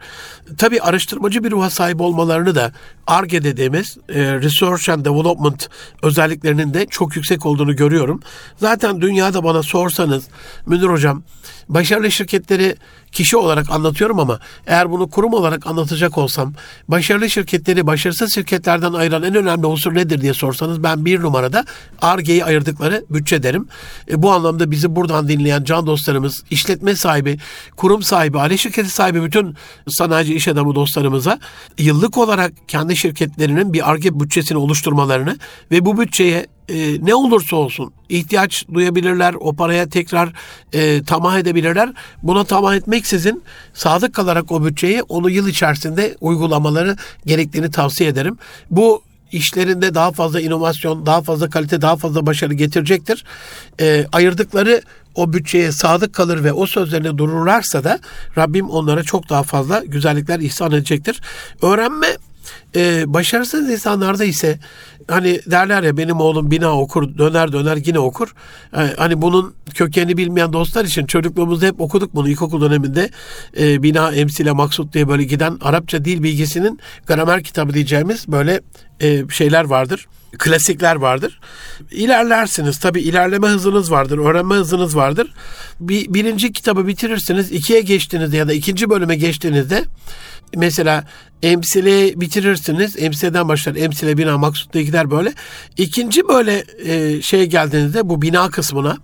Tabi 0.58 0.82
araştırmacı 0.82 1.44
bir 1.44 1.52
ruha 1.52 1.70
sahip 1.70 2.02
olmalarını 2.02 2.56
da 2.56 2.72
ARGE 3.08 3.44
dediğimiz 3.44 3.98
e, 4.10 4.22
Research 4.22 4.90
and 4.90 5.06
Development 5.06 5.70
özelliklerinin 6.04 6.74
de 6.74 6.86
çok 6.86 7.16
yüksek 7.16 7.46
olduğunu 7.46 7.76
görüyorum. 7.76 8.22
Zaten 8.58 9.02
dünyada 9.02 9.44
bana 9.44 9.64
sorsanız 9.64 10.24
Münir 10.66 10.88
Hocam 10.88 11.24
başarılı 11.70 12.12
şirketleri 12.12 12.76
kişi 13.14 13.38
olarak 13.38 13.72
anlatıyorum 13.72 14.20
ama 14.20 14.40
eğer 14.68 14.92
bunu 14.92 15.10
kurum 15.10 15.34
olarak 15.34 15.68
anlatacak 15.68 16.18
olsam 16.18 16.54
başarılı 16.88 17.30
şirketleri 17.30 17.88
başarısız 17.88 18.34
şirketlerden 18.34 18.94
ayıran 18.94 19.24
en 19.24 19.36
önemli 19.36 19.66
unsur 19.66 19.96
nedir 19.96 20.22
diye 20.22 20.34
sorsanız 20.34 20.84
ben 20.84 21.06
bir 21.06 21.22
numarada 21.22 21.66
ARGE'yi 22.02 22.46
ayırdıkları 22.46 23.06
bütçe 23.10 23.44
derim. 23.44 23.68
E, 24.12 24.22
bu 24.22 24.32
anlamda 24.32 24.72
bizi 24.72 24.96
buradan 24.96 25.28
dinleyen 25.28 25.64
can 25.64 25.88
dostlarımız, 25.88 26.44
işletme 26.52 26.96
sahibi, 26.96 27.38
kurum 27.78 28.04
sahibi, 28.04 28.40
aile 28.40 28.58
şirketi 28.58 28.90
sahibi 28.90 29.24
bütün 29.24 29.56
sanayici 29.88 30.36
iş 30.36 30.48
adamı 30.48 30.76
dostlarımıza 30.76 31.40
yıllık 31.78 32.18
olarak 32.18 32.54
kendi 32.68 32.96
şirketlerinin 32.96 33.74
bir 33.74 33.92
ARGE 33.92 34.20
bütçesini 34.20 34.58
oluşturmalarını 34.58 35.38
ve 35.72 35.86
bu 35.86 36.00
bütçeye 36.00 36.48
e, 36.70 37.06
ne 37.06 37.16
olursa 37.16 37.56
olsun 37.56 37.94
ihtiyaç 38.10 38.66
duyabilirler, 38.74 39.36
o 39.40 39.54
paraya 39.54 39.90
tekrar 39.90 40.30
e, 40.74 41.04
tamah 41.04 41.40
edebilirler. 41.40 41.94
Buna 42.24 42.44
tamah 42.44 42.76
etmeksizin 42.76 43.44
sadık 43.74 44.14
kalarak 44.14 44.52
o 44.52 44.66
bütçeyi 44.66 45.04
onu 45.04 45.30
yıl 45.30 45.48
içerisinde 45.48 46.18
uygulamaları 46.22 46.96
gerektiğini 47.26 47.72
tavsiye 47.72 48.10
ederim. 48.10 48.38
Bu 48.72 49.04
işlerinde 49.32 49.94
daha 49.94 50.12
fazla 50.12 50.42
inovasyon, 50.42 51.06
daha 51.06 51.22
fazla 51.22 51.50
kalite, 51.50 51.82
daha 51.82 51.96
fazla 51.96 52.26
başarı 52.26 52.54
getirecektir. 52.54 53.26
E, 53.80 54.06
ayırdıkları 54.12 54.82
o 55.16 55.34
bütçeye 55.34 55.72
sadık 55.72 56.14
kalır 56.14 56.44
ve 56.44 56.54
o 56.54 56.66
sözlerine 56.66 57.18
dururlarsa 57.18 57.84
da 57.84 58.00
Rabbim 58.38 58.70
onlara 58.70 59.04
çok 59.04 59.30
daha 59.30 59.44
fazla 59.44 59.84
güzellikler 59.86 60.40
ihsan 60.40 60.72
edecektir. 60.72 61.22
Öğrenme 61.62 62.08
ee, 62.76 63.04
başarısız 63.08 63.70
insanlarda 63.70 64.24
ise 64.24 64.60
hani 65.08 65.42
derler 65.46 65.84
ya 65.84 65.98
benim 65.98 66.20
oğlum 66.20 66.52
bina 66.52 66.80
okur 66.80 67.18
döner 67.18 67.52
döner 67.52 67.78
yine 67.86 68.00
okur. 68.00 68.36
Ee, 68.78 68.94
hani 68.98 69.22
bunun 69.22 69.56
kökeni 69.74 70.18
bilmeyen 70.18 70.54
dostlar 70.54 70.86
için 70.86 71.06
çocukluğumuzda 71.06 71.66
hep 71.66 71.82
okuduk 71.82 72.16
bunu 72.16 72.30
ilkokul 72.30 72.62
döneminde. 72.62 73.10
Ee, 73.60 73.84
bina 73.84 74.12
emsile 74.12 74.52
maksut 74.52 74.94
diye 74.94 75.08
böyle 75.08 75.24
giden 75.24 75.58
Arapça 75.62 76.06
dil 76.06 76.24
bilgisinin 76.24 76.80
gramer 77.08 77.44
kitabı 77.44 77.74
diyeceğimiz 77.74 78.28
böyle 78.28 78.62
e, 79.02 79.30
şeyler 79.30 79.64
vardır. 79.64 80.08
Klasikler 80.38 80.96
vardır. 80.96 81.40
İlerlersiniz. 81.92 82.80
Tabi 82.80 83.02
ilerleme 83.02 83.48
hızınız 83.48 83.92
vardır. 83.92 84.18
Öğrenme 84.18 84.56
hızınız 84.56 84.96
vardır. 84.96 85.34
Bir, 85.80 86.14
birinci 86.14 86.54
kitabı 86.54 86.88
bitirirsiniz. 86.88 87.52
ikiye 87.52 87.82
geçtiğinizde 87.82 88.38
ya 88.38 88.48
da 88.48 88.54
ikinci 88.54 88.90
bölüme 88.90 89.16
geçtiğinizde 89.16 89.84
mesela 90.56 91.04
emsile 91.44 92.22
bitirirsiniz. 92.22 92.96
Emsileden 92.98 93.48
başlar. 93.48 93.76
Emsile 93.76 94.18
bina 94.18 94.38
maksut 94.38 94.74
diye 94.74 94.84
gider 94.84 95.12
böyle. 95.12 95.34
İkinci 95.78 96.28
böyle 96.28 96.64
e, 96.86 97.22
şey 97.22 97.46
geldiğinizde 97.46 98.10
bu 98.10 98.22
bina 98.22 98.50
kısmına 98.50 98.98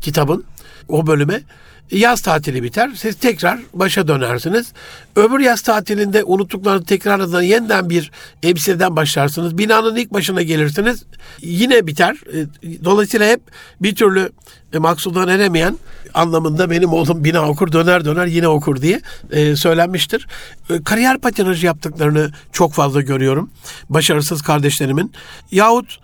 kitabın 0.00 0.44
o 0.88 1.06
bölüme 1.06 1.42
yaz 1.90 2.20
tatili 2.20 2.62
biter. 2.62 2.90
Siz 2.96 3.16
tekrar 3.16 3.58
başa 3.74 4.08
dönersiniz. 4.08 4.72
Öbür 5.16 5.40
yaz 5.40 5.60
tatilinde 5.60 6.24
unuttuklarınızı 6.24 6.86
tekrardan 6.86 7.42
yeniden 7.42 7.90
bir 7.90 8.10
emsileden 8.42 8.96
başlarsınız. 8.96 9.58
Binanın 9.58 9.96
ilk 9.96 10.12
başına 10.12 10.42
gelirsiniz. 10.42 11.04
Yine 11.40 11.86
biter. 11.86 12.16
E, 12.32 12.46
dolayısıyla 12.84 13.28
hep 13.28 13.40
bir 13.82 13.94
türlü 13.94 14.30
e, 14.72 14.78
maksudan 14.78 15.28
eremeyen 15.28 15.78
anlamında 16.16 16.70
benim 16.70 16.92
oğlum 16.92 17.24
bina 17.24 17.48
okur 17.48 17.72
döner 17.72 18.04
döner 18.04 18.26
yine 18.26 18.48
okur 18.48 18.82
diye 18.82 19.00
e, 19.30 19.56
söylenmiştir. 19.56 20.26
E, 20.70 20.82
kariyer 20.82 21.18
patinajı 21.18 21.66
yaptıklarını 21.66 22.30
çok 22.52 22.72
fazla 22.72 23.00
görüyorum. 23.00 23.50
Başarısız 23.88 24.42
kardeşlerimin. 24.42 25.12
Yahut 25.50 25.98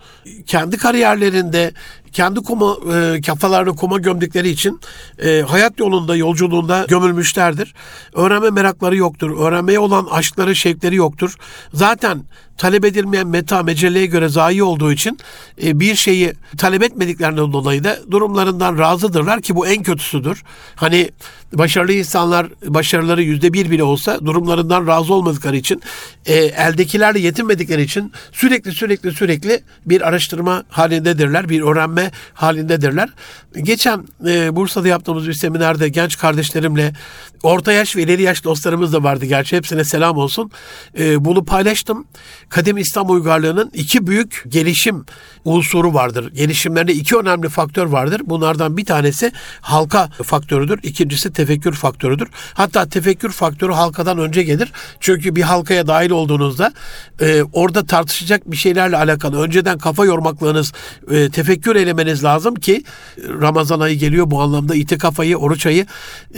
kendi 0.45 0.77
kariyerlerinde 0.77 1.71
kendi 2.13 2.39
kuma, 2.39 2.77
e, 2.95 3.21
kafalarını 3.21 3.75
kuma 3.75 3.97
gömdükleri 3.97 4.49
için 4.49 4.79
e, 5.23 5.41
hayat 5.41 5.79
yolunda, 5.79 6.15
yolculuğunda 6.15 6.85
gömülmüşlerdir. 6.89 7.73
Öğrenme 8.13 8.49
merakları 8.49 8.95
yoktur. 8.95 9.39
Öğrenmeye 9.39 9.79
olan 9.79 10.07
aşkları, 10.11 10.55
şevkleri 10.55 10.95
yoktur. 10.95 11.35
Zaten 11.73 12.23
talep 12.57 12.85
edilmeyen 12.85 13.27
meta 13.27 13.63
mecelleye 13.63 14.05
göre 14.05 14.29
zayi 14.29 14.63
olduğu 14.63 14.91
için 14.91 15.19
e, 15.63 15.79
bir 15.79 15.95
şeyi 15.95 16.33
talep 16.57 16.83
etmediklerinden 16.83 17.53
dolayı 17.53 17.83
da 17.83 17.97
durumlarından 18.11 18.77
razıdırlar 18.77 19.41
ki 19.41 19.55
bu 19.55 19.67
en 19.67 19.83
kötüsüdür. 19.83 20.43
Hani 20.75 21.09
başarılı 21.53 21.93
insanlar 21.93 22.47
başarıları 22.65 23.23
yüzde 23.23 23.53
bir 23.53 23.71
bile 23.71 23.83
olsa 23.83 24.25
durumlarından 24.25 24.87
razı 24.87 25.13
olmadıkları 25.13 25.57
için 25.57 25.81
e, 26.25 26.35
eldekilerle 26.35 27.19
yetinmedikleri 27.19 27.81
için 27.81 28.11
sürekli 28.31 28.71
sürekli 28.71 29.11
sürekli 29.11 29.63
bir 29.85 30.07
araştırma 30.07 30.63
halindedirler, 30.69 31.49
bir 31.49 31.61
öğrenme 31.61 32.11
halindedirler. 32.33 33.09
Geçen 33.63 34.07
e, 34.27 34.55
Bursa'da 34.55 34.87
yaptığımız 34.87 35.27
bir 35.27 35.33
seminerde 35.33 35.89
genç 35.89 36.17
kardeşlerimle 36.17 36.93
orta 37.43 37.71
yaş 37.71 37.95
ve 37.95 38.01
ileri 38.01 38.21
yaş 38.21 38.43
dostlarımız 38.43 38.93
da 38.93 39.03
vardı 39.03 39.25
gerçi 39.25 39.57
hepsine 39.57 39.83
selam 39.83 40.17
olsun. 40.17 40.51
E, 40.99 41.25
bunu 41.25 41.45
paylaştım. 41.45 42.07
Kadim 42.49 42.77
İslam 42.77 43.09
uygarlığının 43.09 43.71
iki 43.73 44.07
büyük 44.07 44.43
gelişim 44.47 45.05
unsuru 45.45 45.93
vardır. 45.93 46.31
Gelişimlerinde 46.33 46.93
iki 46.93 47.17
önemli 47.17 47.49
faktör 47.49 47.85
vardır. 47.85 48.21
Bunlardan 48.25 48.77
bir 48.77 48.85
tanesi 48.85 49.31
halka 49.61 50.09
faktörüdür. 50.23 50.79
İkincisi 50.83 51.33
tefekkür 51.33 51.73
faktörüdür. 51.73 52.27
Hatta 52.53 52.89
tefekkür 52.89 53.31
faktörü 53.31 53.71
halkadan 53.71 54.17
önce 54.17 54.43
gelir. 54.43 54.71
Çünkü 54.99 55.35
bir 55.35 55.41
halkaya 55.41 55.87
dahil 55.87 56.11
olduğunuzda 56.11 56.73
e, 57.21 57.43
orada 57.43 57.85
tartışacak 57.85 58.51
bir 58.51 58.57
şeylerle 58.57 58.97
alakalı 58.97 59.41
önceden 59.41 59.77
kafa 59.77 60.05
yormaklığınız, 60.05 60.73
e, 61.11 61.29
tefekkür 61.29 61.75
elemeniz 61.75 62.23
lazım 62.23 62.55
ki 62.55 62.83
Ramazan 63.17 63.79
ayı 63.79 63.97
geliyor 63.97 64.31
bu 64.31 64.41
anlamda 64.41 64.75
itikafayı, 64.75 65.37
oruç 65.37 65.65
ayı 65.65 65.85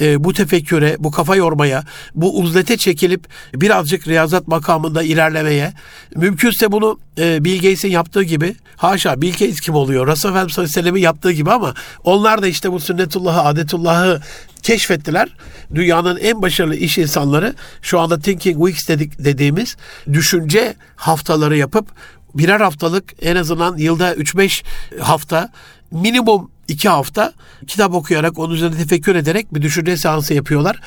e, 0.02 0.24
bu 0.24 0.34
tefekküre, 0.34 0.96
bu 1.00 1.12
kafa 1.12 1.36
yormaya, 1.36 1.84
bu 2.16 2.40
uzlete 2.40 2.78
çekilip 2.78 3.28
birazcık 3.54 4.08
riyazat 4.08 4.48
makamında 4.48 5.04
ilerlemeye, 5.04 5.74
mümkünse 6.16 6.72
bunu 6.72 7.00
e, 7.18 7.44
Bill 7.44 7.56
Gates'in 7.56 7.90
yaptığı 7.90 8.24
gibi 8.24 8.56
haşa 8.78 9.22
Bill 9.22 9.32
Gates 9.32 9.60
kim 9.60 9.76
oluyor? 9.76 10.08
Resulullah 10.08 10.36
Efendimiz 10.36 10.54
sallallahu 10.54 10.70
aleyhi 10.70 10.78
ve 10.78 10.82
sellem'in 10.82 11.02
yaptığı 11.02 11.32
gibi 11.32 11.52
ama 11.52 11.74
onlar 12.04 12.42
da 12.42 12.48
işte 12.48 12.72
bu 12.72 12.80
sünnetullahı, 12.80 13.42
adetullahı 13.42 14.22
keşfettiler. 14.62 15.30
Dünyanın 15.76 16.18
en 16.18 16.42
başarılı 16.42 16.76
iş 16.76 16.98
insanları 16.98 17.56
şu 17.82 18.00
anda 18.00 18.20
Thinking 18.20 18.56
Weeks 18.56 18.88
dedik, 18.88 19.24
dediğimiz 19.24 19.78
düşünce 20.14 20.76
haftaları 20.96 21.58
yapıp 21.58 21.88
birer 22.36 22.60
haftalık 22.60 23.14
en 23.22 23.36
azından 23.36 23.78
yılda 23.78 24.14
3-5 24.14 24.64
hafta 25.00 25.50
minimum 25.92 26.52
2 26.68 26.90
hafta 26.90 27.34
kitap 27.68 27.94
okuyarak 27.94 28.40
onun 28.40 28.54
üzerine 28.54 28.78
tefekkür 28.78 29.16
ederek 29.16 29.54
bir 29.54 29.62
düşünce 29.62 29.98
seansı 29.98 30.34
yapıyorlar. 30.34 30.82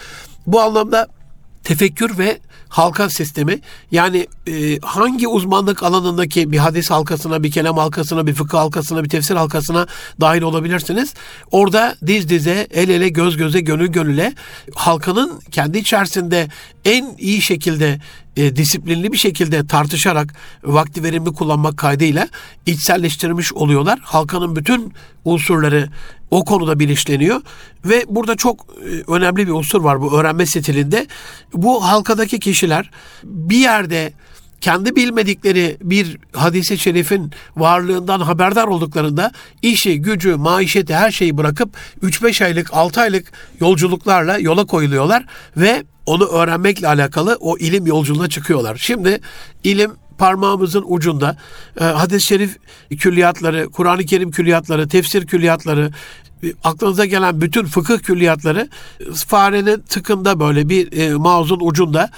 Bu 0.47 0.61
anlamda 0.61 1.09
tefekkür 1.69 2.19
ve 2.19 2.39
halka 2.69 3.11
sistemi 3.11 3.61
yani 3.91 4.27
e, 4.47 4.79
hangi 4.83 5.29
uzmanlık 5.29 5.83
alanındaki 5.83 6.53
bir 6.53 6.59
hadis 6.59 6.91
halkasına, 6.91 7.43
bir 7.43 7.51
kelam 7.51 7.77
halkasına, 7.77 8.27
bir 8.27 8.35
fıkıh 8.35 8.59
halkasına, 8.59 9.05
bir 9.05 9.09
tefsir 9.09 9.37
halkasına 9.37 9.87
dahil 10.21 10.43
olabilirsiniz. 10.43 11.15
Orada 11.51 11.97
diz 12.07 12.29
dize, 12.29 12.67
el 12.71 12.89
ele, 12.89 13.09
göz 13.09 13.37
göze, 13.37 13.61
gönül 13.61 13.87
gönüle 13.87 14.35
halkanın 14.75 15.41
kendi 15.51 15.79
içerisinde 15.79 16.49
en 16.89 17.15
iyi 17.19 17.43
şekilde 17.43 18.01
e, 18.37 18.57
disiplinli 18.57 19.13
bir 19.13 19.17
şekilde 19.17 19.67
tartışarak 19.67 20.35
vakti 20.65 21.03
verimli 21.03 21.33
kullanmak 21.33 21.77
kaydıyla 21.77 22.29
içselleştirmiş 22.67 23.53
oluyorlar. 23.53 23.99
Halkanın 24.03 24.57
bütün 24.57 24.93
unsurları 25.25 25.89
o 26.31 26.45
konuda 26.45 26.79
bilinçleniyor 26.79 27.41
ve 27.85 28.05
burada 28.09 28.37
çok 28.37 28.61
e, 28.61 29.13
önemli 29.13 29.47
bir 29.47 29.53
unsur 29.53 29.81
var 29.81 30.01
bu 30.01 30.21
öğrenme 30.21 30.47
stilinde. 30.47 31.07
Bu 31.55 31.85
halkadaki 31.85 32.41
kişiler 32.41 32.91
bir 33.25 33.59
yerde 33.59 34.13
kendi 34.61 34.97
bilmedikleri 34.97 35.77
bir 35.83 36.19
hadisi 36.33 36.79
şerifin 36.79 37.33
varlığından 37.57 38.21
haberdar 38.21 38.67
olduklarında 38.67 39.33
işi, 39.63 40.03
gücü, 40.03 40.37
maişeti 40.37 40.95
her 40.95 41.11
şeyi 41.11 41.37
bırakıp 41.37 41.77
3-5 42.03 42.45
aylık, 42.45 42.75
6 42.75 43.01
aylık 43.01 43.33
yolculuklarla 43.61 44.39
yola 44.39 44.65
koyuluyorlar 44.65 45.25
ve 45.57 45.85
onu 46.07 46.25
öğrenmekle 46.25 46.89
alakalı 46.89 47.37
o 47.41 47.59
ilim 47.59 47.87
yolculuğuna 47.87 48.29
çıkıyorlar. 48.29 48.77
Şimdi 48.77 49.21
ilim 49.65 49.93
parmağımızın 50.19 50.85
ucunda 50.87 51.37
e, 51.81 51.85
hadis-i 51.85 52.27
şerif 52.27 52.57
külliyatları, 52.99 53.69
Kur'an-ı 53.69 54.07
Kerim 54.07 54.31
külliyatları, 54.31 54.89
tefsir 54.89 55.27
külliyatları, 55.27 55.91
aklınıza 56.65 57.05
gelen 57.05 57.41
bütün 57.41 57.65
fıkıh 57.65 57.99
külliyatları 57.99 58.69
farenin 59.27 59.81
tıkında 59.81 60.41
böyle 60.41 60.69
bir 60.69 60.99
e, 60.99 61.15
mouse'un 61.15 61.61
ucunda 61.61 62.11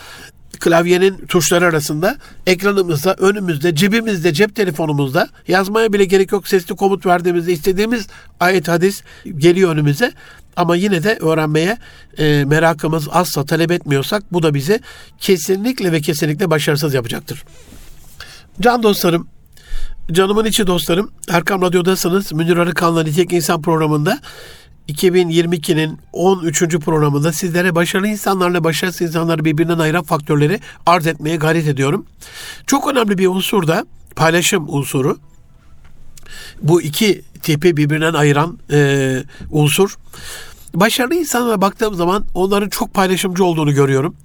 klavyenin 0.61 1.27
tuşları 1.27 1.67
arasında, 1.67 2.17
ekranımızda, 2.47 3.15
önümüzde, 3.15 3.75
cebimizde, 3.75 4.33
cep 4.33 4.57
telefonumuzda 4.57 5.29
yazmaya 5.49 5.93
bile 5.93 6.05
gerek 6.05 6.33
yok. 6.33 6.49
Sesli 6.49 6.77
komut 6.77 7.07
verdiğimizde 7.07 7.53
istediğimiz 7.53 8.07
ayet 8.41 8.69
hadis 8.69 9.03
geliyor 9.37 9.73
önümüze. 9.73 10.13
Ama 10.57 10.77
yine 10.77 11.03
de 11.03 11.19
öğrenmeye 11.21 11.79
e, 12.19 12.45
merakımız 12.45 13.09
azsa, 13.13 13.45
talep 13.45 13.71
etmiyorsak 13.71 14.33
bu 14.33 14.43
da 14.43 14.55
bizi 14.55 14.81
kesinlikle 15.19 15.93
ve 15.93 16.01
kesinlikle 16.01 16.51
başarısız 16.51 16.95
yapacaktır. 16.95 17.45
Can 18.61 18.83
dostlarım, 18.83 19.29
canımın 20.13 20.45
içi 20.45 20.67
dostlarım, 20.67 21.11
Erkam 21.29 21.63
Radyo'dasınız. 21.63 22.33
Münir 22.33 22.57
Arıkan'la 22.57 23.03
Nitek 23.03 23.33
İnsan 23.33 23.63
programında 23.63 24.21
2022'nin 24.91 25.99
13. 26.13 26.79
programında 26.79 27.33
sizlere 27.33 27.75
başarılı 27.75 28.09
insanlarla 28.09 28.65
başarısız 28.65 29.01
insanları 29.01 29.45
birbirinden 29.45 29.79
ayıran 29.79 30.03
faktörleri 30.05 30.61
arz 30.87 31.07
etmeye 31.07 31.37
gayret 31.37 31.69
ediyorum. 31.69 32.07
Çok 32.67 32.89
önemli 32.89 33.19
bir 33.19 33.27
unsur 33.27 33.67
da 33.67 33.87
paylaşım 34.17 34.65
unsuru. 34.69 35.19
Bu 36.63 36.83
iki 36.83 37.23
tipi 37.43 37.77
birbirinden 37.77 38.15
ayıran 38.15 38.59
e, 38.73 39.23
unsur. 39.51 39.97
Başarılı 40.75 41.15
insanlara 41.15 41.61
baktığım 41.61 41.95
zaman 41.95 42.25
onların 42.35 42.69
çok 42.69 42.95
paylaşımcı 42.95 43.45
olduğunu 43.45 43.75
görüyorum. 43.75 44.17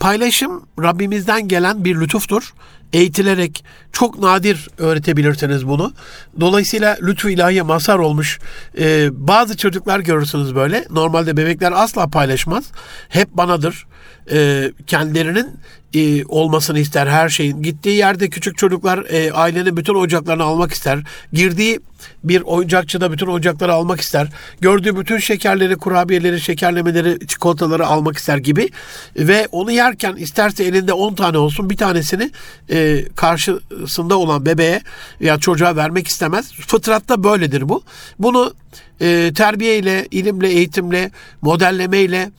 Paylaşım 0.00 0.66
Rabbimizden 0.82 1.48
gelen 1.48 1.84
bir 1.84 2.00
lütuftur. 2.00 2.54
Eğitilerek 2.92 3.64
çok 3.92 4.18
nadir 4.18 4.68
öğretebilirsiniz 4.78 5.68
bunu. 5.68 5.92
Dolayısıyla 6.40 6.96
lütfu 7.02 7.30
ilahiye 7.30 7.62
mazhar 7.62 7.98
olmuş 7.98 8.38
e, 8.78 9.08
bazı 9.12 9.56
çocuklar 9.56 10.00
görürsünüz 10.00 10.54
böyle. 10.54 10.84
Normalde 10.90 11.36
bebekler 11.36 11.72
asla 11.72 12.06
paylaşmaz. 12.06 12.64
Hep 13.08 13.30
banadır. 13.32 13.86
E, 14.30 14.72
kendilerinin 14.86 15.60
e, 15.94 16.24
olmasını 16.24 16.78
ister 16.78 17.06
her 17.06 17.28
şeyin. 17.28 17.62
Gittiği 17.62 17.96
yerde 17.96 18.30
küçük 18.30 18.58
çocuklar 18.58 18.98
e, 18.98 19.32
ailenin 19.32 19.76
bütün 19.76 19.94
oyuncaklarını 19.94 20.42
almak 20.42 20.72
ister. 20.72 20.98
Girdiği 21.32 21.80
bir 22.24 22.42
oyuncakçıda 22.42 23.12
bütün 23.12 23.26
oyuncakları 23.26 23.72
almak 23.72 24.00
ister. 24.00 24.28
Gördüğü 24.60 24.96
bütün 24.96 25.18
şekerleri, 25.18 25.76
kurabiyeleri, 25.76 26.40
şekerlemeleri, 26.40 27.26
çikolataları 27.26 27.86
almak 27.86 28.16
ister 28.16 28.36
gibi. 28.36 28.68
Ve 29.16 29.48
onu 29.52 29.72
yerken 29.72 30.16
isterse 30.16 30.64
elinde 30.64 30.92
10 30.92 31.14
tane 31.14 31.38
olsun 31.38 31.70
bir 31.70 31.76
tanesini 31.76 32.30
e, 32.70 33.04
karşısında 33.16 34.18
olan 34.18 34.46
bebeğe 34.46 34.82
ya 35.20 35.38
çocuğa 35.38 35.76
vermek 35.76 36.08
istemez. 36.08 36.52
Fıtratta 36.52 37.24
böyledir 37.24 37.68
bu. 37.68 37.82
Bunu 38.18 38.54
e, 39.00 39.32
terbiyeyle, 39.34 40.08
ilimle, 40.10 40.48
eğitimle, 40.48 41.10
modellemeyle, 41.42 42.30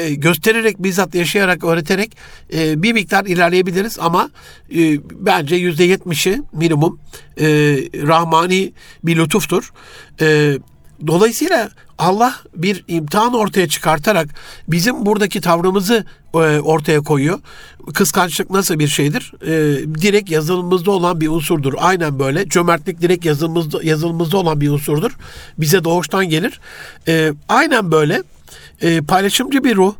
e, 0.00 0.14
göstererek 0.14 0.78
bizzat 0.78 1.14
yaşayarak 1.14 1.64
öğreterek 1.64 2.16
e, 2.54 2.82
bir 2.82 2.92
miktar 2.92 3.24
ilerleyebiliriz 3.24 3.98
ama 3.98 4.30
e, 4.76 4.98
bence 5.12 5.56
yüzde 5.56 5.84
yetmişi 5.84 6.42
minimum 6.52 7.00
e, 7.40 7.46
rahmani 8.06 8.72
bir 9.04 9.16
lütuftur. 9.16 9.72
E, 10.20 10.58
dolayısıyla 11.06 11.70
Allah 11.98 12.34
bir 12.54 12.84
imtihan 12.88 13.34
ortaya 13.34 13.68
çıkartarak 13.68 14.28
bizim 14.68 15.06
buradaki 15.06 15.40
tavrımızı 15.40 16.04
e, 16.34 16.38
ortaya 16.38 17.00
koyuyor. 17.00 17.38
Kıskançlık 17.94 18.50
nasıl 18.50 18.78
bir 18.78 18.88
şeydir? 18.88 19.32
E, 19.42 19.52
direkt 20.02 20.30
yazılımımızda 20.30 20.90
olan 20.90 21.20
bir 21.20 21.28
unsurdur. 21.28 21.74
Aynen 21.78 22.18
böyle. 22.18 22.48
Cömertlik 22.48 23.00
direkt 23.00 23.24
yazılımızda, 23.24 23.80
yazılımımızda 23.82 24.36
olan 24.36 24.60
bir 24.60 24.70
unsurdur. 24.70 25.10
Bize 25.58 25.84
doğuştan 25.84 26.28
gelir. 26.28 26.60
E, 27.08 27.32
aynen 27.48 27.92
böyle 27.92 28.22
paylaşımcı 29.08 29.64
bir 29.64 29.76
ruh 29.76 29.94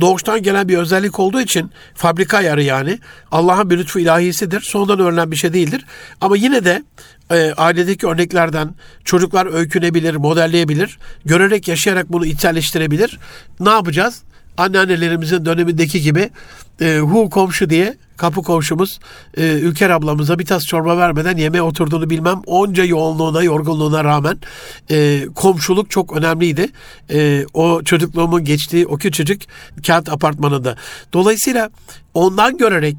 doğuştan 0.00 0.42
gelen 0.42 0.68
bir 0.68 0.78
özellik 0.78 1.20
olduğu 1.20 1.40
için 1.40 1.70
fabrika 1.94 2.36
ayarı 2.36 2.62
yani 2.62 2.98
Allah'ın 3.32 3.70
bir 3.70 3.78
lütfu 3.78 3.98
ilahisidir. 3.98 4.60
Sonradan 4.60 4.98
öğrenen 4.98 5.30
bir 5.30 5.36
şey 5.36 5.52
değildir. 5.52 5.84
Ama 6.20 6.36
yine 6.36 6.64
de 6.64 6.82
e, 7.30 7.52
ailedeki 7.56 8.06
örneklerden 8.06 8.74
çocuklar 9.04 9.54
öykünebilir, 9.54 10.14
modelleyebilir. 10.14 10.98
Görerek, 11.24 11.68
yaşayarak 11.68 12.12
bunu 12.12 12.26
içselleştirebilir. 12.26 13.18
Ne 13.60 13.70
yapacağız? 13.70 14.22
Anneannelerimizin 14.56 15.44
dönemindeki 15.44 16.00
gibi 16.00 16.30
e, 16.80 16.98
hu 16.98 17.30
komşu 17.30 17.70
diye 17.70 17.96
kapı 18.16 18.42
komşumuz 18.42 18.98
e, 19.36 19.42
Ülker 19.42 19.90
ablamıza 19.90 20.38
bir 20.38 20.46
tas 20.46 20.64
çorba 20.66 20.98
vermeden 20.98 21.36
yemeğe 21.36 21.62
oturduğunu 21.62 22.10
bilmem. 22.10 22.40
Onca 22.46 22.84
yoğunluğuna, 22.84 23.42
yorgunluğuna 23.42 24.04
rağmen 24.04 24.38
e, 24.90 25.26
komşuluk 25.34 25.90
çok 25.90 26.16
önemliydi. 26.16 26.68
E, 27.10 27.46
o 27.54 27.82
çocukluğumun 27.82 28.44
geçtiği 28.44 28.86
o 28.86 28.96
küçücük 28.96 29.42
kent 29.82 30.08
apartmanında. 30.08 30.76
Dolayısıyla 31.12 31.70
ondan 32.14 32.58
görerek 32.58 32.96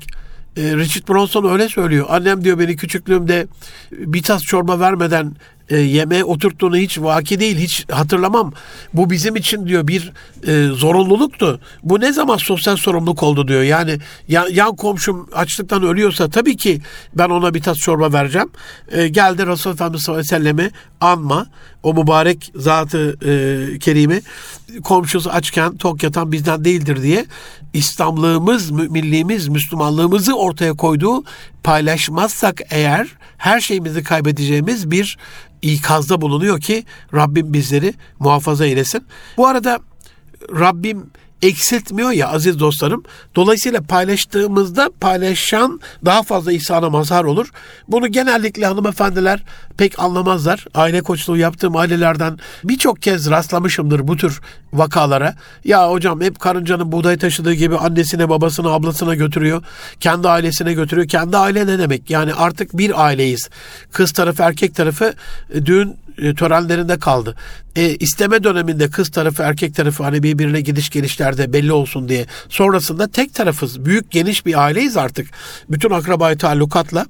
e, 0.57 0.61
Richard 0.61 1.07
Bronson 1.07 1.51
öyle 1.51 1.69
söylüyor. 1.69 2.05
Annem 2.09 2.43
diyor 2.43 2.59
beni 2.59 2.75
küçüklüğümde 2.75 3.47
bir 3.91 4.23
tas 4.23 4.41
çorba 4.41 4.79
vermeden 4.79 5.35
e, 5.71 5.77
yemeğe 5.77 6.23
oturttuğunu 6.23 6.77
hiç 6.77 6.99
vaki 6.99 7.39
değil, 7.39 7.57
hiç 7.57 7.85
hatırlamam. 7.91 8.53
Bu 8.93 9.09
bizim 9.09 9.35
için 9.35 9.67
diyor 9.67 9.87
bir 9.87 10.13
e, 10.47 10.67
zorunluluktu. 10.67 11.59
Bu 11.83 11.99
ne 11.99 12.13
zaman 12.13 12.37
sosyal 12.37 12.75
sorumluluk 12.75 13.23
oldu 13.23 13.47
diyor. 13.47 13.61
Yani 13.61 13.97
yan, 14.27 14.47
yan 14.51 14.75
komşum 14.75 15.29
açlıktan 15.33 15.83
ölüyorsa 15.83 16.29
tabii 16.29 16.57
ki 16.57 16.81
ben 17.13 17.29
ona 17.29 17.53
bir 17.53 17.61
tas 17.61 17.77
çorba 17.77 18.13
vereceğim. 18.13 18.49
E, 18.91 19.07
geldi 19.07 19.47
Resulullah 19.47 19.75
Efendimiz 19.75 20.01
sallallahu 20.03 20.21
aleyhi 20.21 20.33
ve 20.33 20.37
sellemi 20.37 20.71
anma. 21.01 21.47
O 21.83 21.93
mübarek 21.93 22.51
zatı 22.55 23.17
e, 23.25 23.79
kerimi 23.79 24.21
komşusu 24.83 25.29
açken 25.29 25.77
tok 25.77 26.03
yatan 26.03 26.31
bizden 26.31 26.65
değildir 26.65 27.03
diye 27.03 27.25
İslamlığımız, 27.73 28.71
müminliğimiz, 28.71 29.47
Müslümanlığımızı 29.47 30.37
ortaya 30.37 30.73
koyduğu 30.73 31.23
paylaşmazsak 31.63 32.61
eğer 32.69 33.07
her 33.37 33.59
şeyimizi 33.59 34.03
kaybedeceğimiz 34.03 34.91
bir 34.91 35.17
ikazda 35.61 36.21
bulunuyor 36.21 36.59
ki 36.59 36.85
Rabbim 37.13 37.53
bizleri 37.53 37.93
muhafaza 38.19 38.65
eylesin. 38.65 39.03
Bu 39.37 39.47
arada 39.47 39.79
Rabbim 40.59 41.09
eksiltmiyor 41.41 42.11
ya 42.11 42.29
aziz 42.29 42.59
dostlarım. 42.59 43.03
Dolayısıyla 43.35 43.81
paylaştığımızda 43.81 44.89
paylaşan 44.99 45.79
daha 46.05 46.23
fazla 46.23 46.51
ihsana 46.51 46.89
mazhar 46.89 47.23
olur. 47.23 47.51
Bunu 47.87 48.07
genellikle 48.07 48.65
hanımefendiler 48.65 49.43
pek 49.77 49.99
anlamazlar. 49.99 50.65
Aile 50.73 51.01
koçluğu 51.01 51.37
yaptığım 51.37 51.75
ailelerden 51.75 52.37
birçok 52.63 53.01
kez 53.01 53.29
rastlamışımdır 53.29 54.07
bu 54.07 54.17
tür 54.17 54.41
vakalara. 54.73 55.35
Ya 55.65 55.91
hocam 55.91 56.21
hep 56.21 56.39
karıncanın 56.39 56.91
buğday 56.91 57.17
taşıdığı 57.17 57.53
gibi 57.53 57.77
annesine, 57.77 58.29
babasına, 58.29 58.69
ablasına 58.69 59.15
götürüyor. 59.15 59.63
Kendi 59.99 60.29
ailesine 60.29 60.73
götürüyor. 60.73 61.07
Kendi 61.07 61.37
aile 61.37 61.67
ne 61.67 61.79
demek? 61.79 62.09
Yani 62.09 62.33
artık 62.33 62.77
bir 62.77 63.05
aileyiz. 63.05 63.49
Kız 63.91 64.11
tarafı, 64.11 64.43
erkek 64.43 64.75
tarafı 64.75 65.13
e, 65.53 65.65
düğün 65.65 65.95
e, 66.17 66.35
törenlerinde 66.35 66.99
kaldı. 66.99 67.35
E, 67.75 67.95
isteme 67.95 68.43
döneminde 68.43 68.89
kız 68.89 69.11
tarafı 69.11 69.43
erkek 69.43 69.75
tarafı 69.75 70.03
hani 70.03 70.23
birbirine 70.23 70.61
gidiş 70.61 70.89
gelişlerde 70.89 71.53
belli 71.53 71.71
olsun 71.71 72.09
diye. 72.09 72.25
Sonrasında 72.49 73.07
tek 73.07 73.33
tarafız. 73.33 73.85
Büyük 73.85 74.11
geniş 74.11 74.45
bir 74.45 74.63
aileyiz 74.63 74.97
artık. 74.97 75.27
Bütün 75.69 75.89
akrabayı 75.89 76.37
talukatla. 76.37 77.05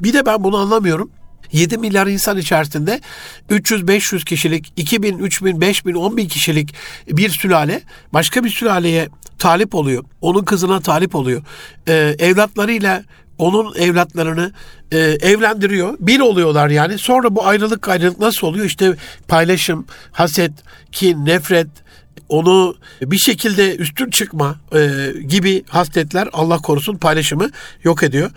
Bir 0.00 0.12
de 0.12 0.26
ben 0.26 0.44
bunu 0.44 0.56
anlamıyorum. 0.56 1.10
7 1.52 1.78
milyar 1.78 2.06
insan 2.06 2.38
içerisinde 2.38 3.00
300-500 3.50 4.24
kişilik, 4.24 4.72
2000, 4.76 5.18
3000, 5.18 5.60
5000, 5.60 5.94
10 5.94 6.16
bin 6.16 6.28
kişilik 6.28 6.74
bir 7.08 7.28
sülale 7.28 7.82
başka 8.12 8.44
bir 8.44 8.50
sülaleye 8.50 9.08
talip 9.38 9.74
oluyor. 9.74 10.04
Onun 10.20 10.44
kızına 10.44 10.80
talip 10.80 11.14
oluyor. 11.14 11.42
Ee, 11.88 12.16
evlatlarıyla 12.18 13.04
onun 13.42 13.74
evlatlarını 13.74 14.52
e, 14.92 14.98
evlendiriyor. 14.98 15.96
Bir 16.00 16.20
oluyorlar 16.20 16.68
yani. 16.68 16.98
Sonra 16.98 17.34
bu 17.34 17.46
ayrılık 17.46 17.88
ayrılık 17.88 18.20
nasıl 18.20 18.46
oluyor? 18.46 18.66
İşte 18.66 18.96
paylaşım, 19.28 19.86
haset, 20.12 20.52
kin, 20.92 21.26
nefret, 21.26 21.68
onu 22.28 22.76
bir 23.02 23.18
şekilde 23.18 23.76
üstün 23.76 24.10
çıkma 24.10 24.56
e, 24.74 25.12
gibi 25.26 25.64
hasletler 25.68 26.28
Allah 26.32 26.58
korusun 26.58 26.96
paylaşımı 26.96 27.50
yok 27.84 28.02
ediyor. 28.02 28.30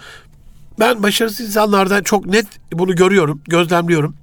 Ben 0.79 1.03
başarısız 1.03 1.47
insanlarda 1.47 2.03
çok 2.03 2.25
net 2.25 2.47
bunu 2.71 2.95
görüyorum, 2.95 3.41
gözlemliyorum. 3.47 4.15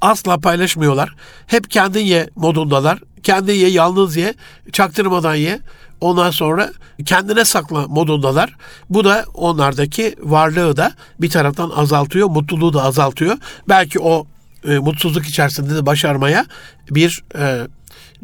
Asla 0.00 0.38
paylaşmıyorlar. 0.38 1.14
Hep 1.46 1.70
kendin 1.70 2.04
ye 2.04 2.28
modundalar. 2.36 2.98
Kendin 3.22 3.52
ye, 3.52 3.68
yalnız 3.68 4.16
ye, 4.16 4.34
çaktırmadan 4.72 5.34
ye. 5.34 5.60
Ondan 6.02 6.30
sonra 6.30 6.72
kendine 7.04 7.44
sakla 7.44 7.88
modundalar. 7.88 8.56
Bu 8.90 9.04
da 9.04 9.24
onlardaki 9.34 10.14
varlığı 10.22 10.76
da 10.76 10.92
bir 11.20 11.30
taraftan 11.30 11.70
azaltıyor, 11.70 12.28
mutluluğu 12.28 12.72
da 12.72 12.82
azaltıyor. 12.82 13.36
Belki 13.68 14.00
o 14.00 14.26
e, 14.68 14.78
mutsuzluk 14.78 15.26
içerisinde 15.26 15.74
de 15.74 15.86
başarmaya 15.86 16.46
bir 16.90 17.22
e, 17.38 17.66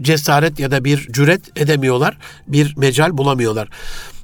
cesaret 0.00 0.60
ya 0.60 0.70
da 0.70 0.84
bir 0.84 1.12
cüret 1.12 1.58
edemiyorlar. 1.58 2.18
Bir 2.46 2.76
mecal 2.76 3.18
bulamıyorlar. 3.18 3.68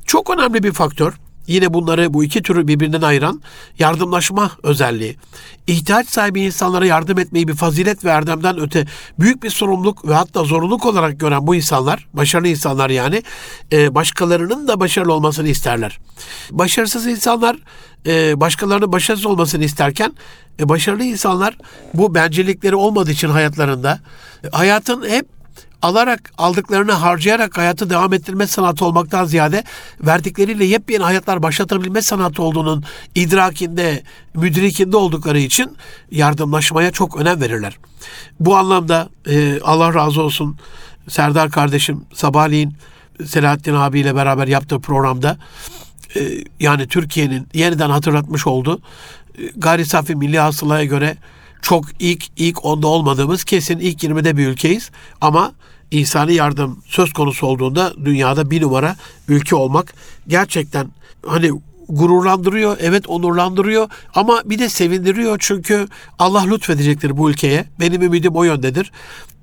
Çok 0.06 0.30
önemli 0.30 0.62
bir 0.62 0.72
faktör. 0.72 1.12
Yine 1.46 1.74
bunları 1.74 2.14
bu 2.14 2.24
iki 2.24 2.42
türü 2.42 2.68
birbirinden 2.68 3.02
ayıran 3.02 3.42
yardımlaşma 3.78 4.50
özelliği. 4.62 5.16
İhtiyaç 5.66 6.08
sahibi 6.08 6.40
insanlara 6.40 6.86
yardım 6.86 7.18
etmeyi 7.18 7.48
bir 7.48 7.54
fazilet 7.54 8.04
ve 8.04 8.10
erdemden 8.10 8.60
öte 8.60 8.86
büyük 9.18 9.42
bir 9.42 9.50
sorumluluk 9.50 10.08
ve 10.08 10.14
hatta 10.14 10.44
zorunluluk 10.44 10.86
olarak 10.86 11.20
gören 11.20 11.46
bu 11.46 11.54
insanlar, 11.54 12.08
başarılı 12.12 12.48
insanlar 12.48 12.90
yani, 12.90 13.22
e, 13.72 13.94
başkalarının 13.94 14.68
da 14.68 14.80
başarılı 14.80 15.12
olmasını 15.12 15.48
isterler. 15.48 15.98
Başarısız 16.50 17.06
insanlar 17.06 17.56
e, 18.06 18.40
başkalarının 18.40 18.92
başarısız 18.92 19.26
olmasını 19.26 19.64
isterken, 19.64 20.12
e, 20.60 20.68
başarılı 20.68 21.04
insanlar 21.04 21.58
bu 21.94 22.14
bencillikleri 22.14 22.76
olmadığı 22.76 23.10
için 23.10 23.28
hayatlarında, 23.28 24.00
hayatın 24.52 25.08
hep 25.08 25.26
alarak, 25.82 26.32
aldıklarını 26.38 26.92
harcayarak 26.92 27.58
hayatı 27.58 27.90
devam 27.90 28.12
ettirme 28.12 28.46
sanatı 28.46 28.84
olmaktan 28.84 29.24
ziyade 29.24 29.64
verdikleriyle 30.00 30.64
yepyeni 30.64 31.02
hayatlar 31.02 31.42
başlatabilme 31.42 32.02
sanatı 32.02 32.42
olduğunun 32.42 32.84
idrakinde, 33.14 34.02
müdrikinde 34.34 34.96
oldukları 34.96 35.38
için 35.38 35.76
yardımlaşmaya 36.10 36.90
çok 36.90 37.16
önem 37.16 37.40
verirler. 37.40 37.78
Bu 38.40 38.56
anlamda 38.56 39.08
e, 39.30 39.60
Allah 39.60 39.94
razı 39.94 40.22
olsun 40.22 40.58
Serdar 41.08 41.50
kardeşim 41.50 42.04
sabahleyin 42.14 42.76
Selahattin 43.24 43.74
abiyle 43.74 44.14
beraber 44.14 44.48
yaptığı 44.48 44.80
programda 44.80 45.38
e, 46.16 46.20
yani 46.60 46.88
Türkiye'nin 46.88 47.48
yeniden 47.54 47.90
hatırlatmış 47.90 48.46
oldu. 48.46 48.82
E, 49.38 49.42
gayri 49.56 49.84
safi 49.84 50.16
milli 50.16 50.38
hasılaya 50.38 50.84
göre 50.84 51.16
çok 51.64 51.84
ilk 51.98 52.24
ilk 52.36 52.64
onda 52.64 52.86
olmadığımız 52.86 53.44
kesin 53.44 53.78
ilk 53.78 54.04
20'de 54.04 54.36
bir 54.36 54.46
ülkeyiz. 54.46 54.90
Ama 55.20 55.52
insani 55.90 56.34
yardım 56.34 56.82
söz 56.86 57.12
konusu 57.12 57.46
olduğunda 57.46 57.92
dünyada 58.04 58.50
bir 58.50 58.62
numara 58.62 58.96
ülke 59.28 59.56
olmak 59.56 59.94
gerçekten 60.28 60.90
hani 61.26 61.50
gururlandırıyor, 61.88 62.76
evet 62.80 63.08
onurlandırıyor 63.08 63.88
ama 64.14 64.42
bir 64.44 64.58
de 64.58 64.68
sevindiriyor 64.68 65.36
çünkü 65.40 65.88
Allah 66.18 66.44
lütfedecektir 66.44 67.16
bu 67.16 67.30
ülkeye. 67.30 67.64
Benim 67.80 68.02
ümidim 68.02 68.36
o 68.36 68.44
yöndedir. 68.44 68.92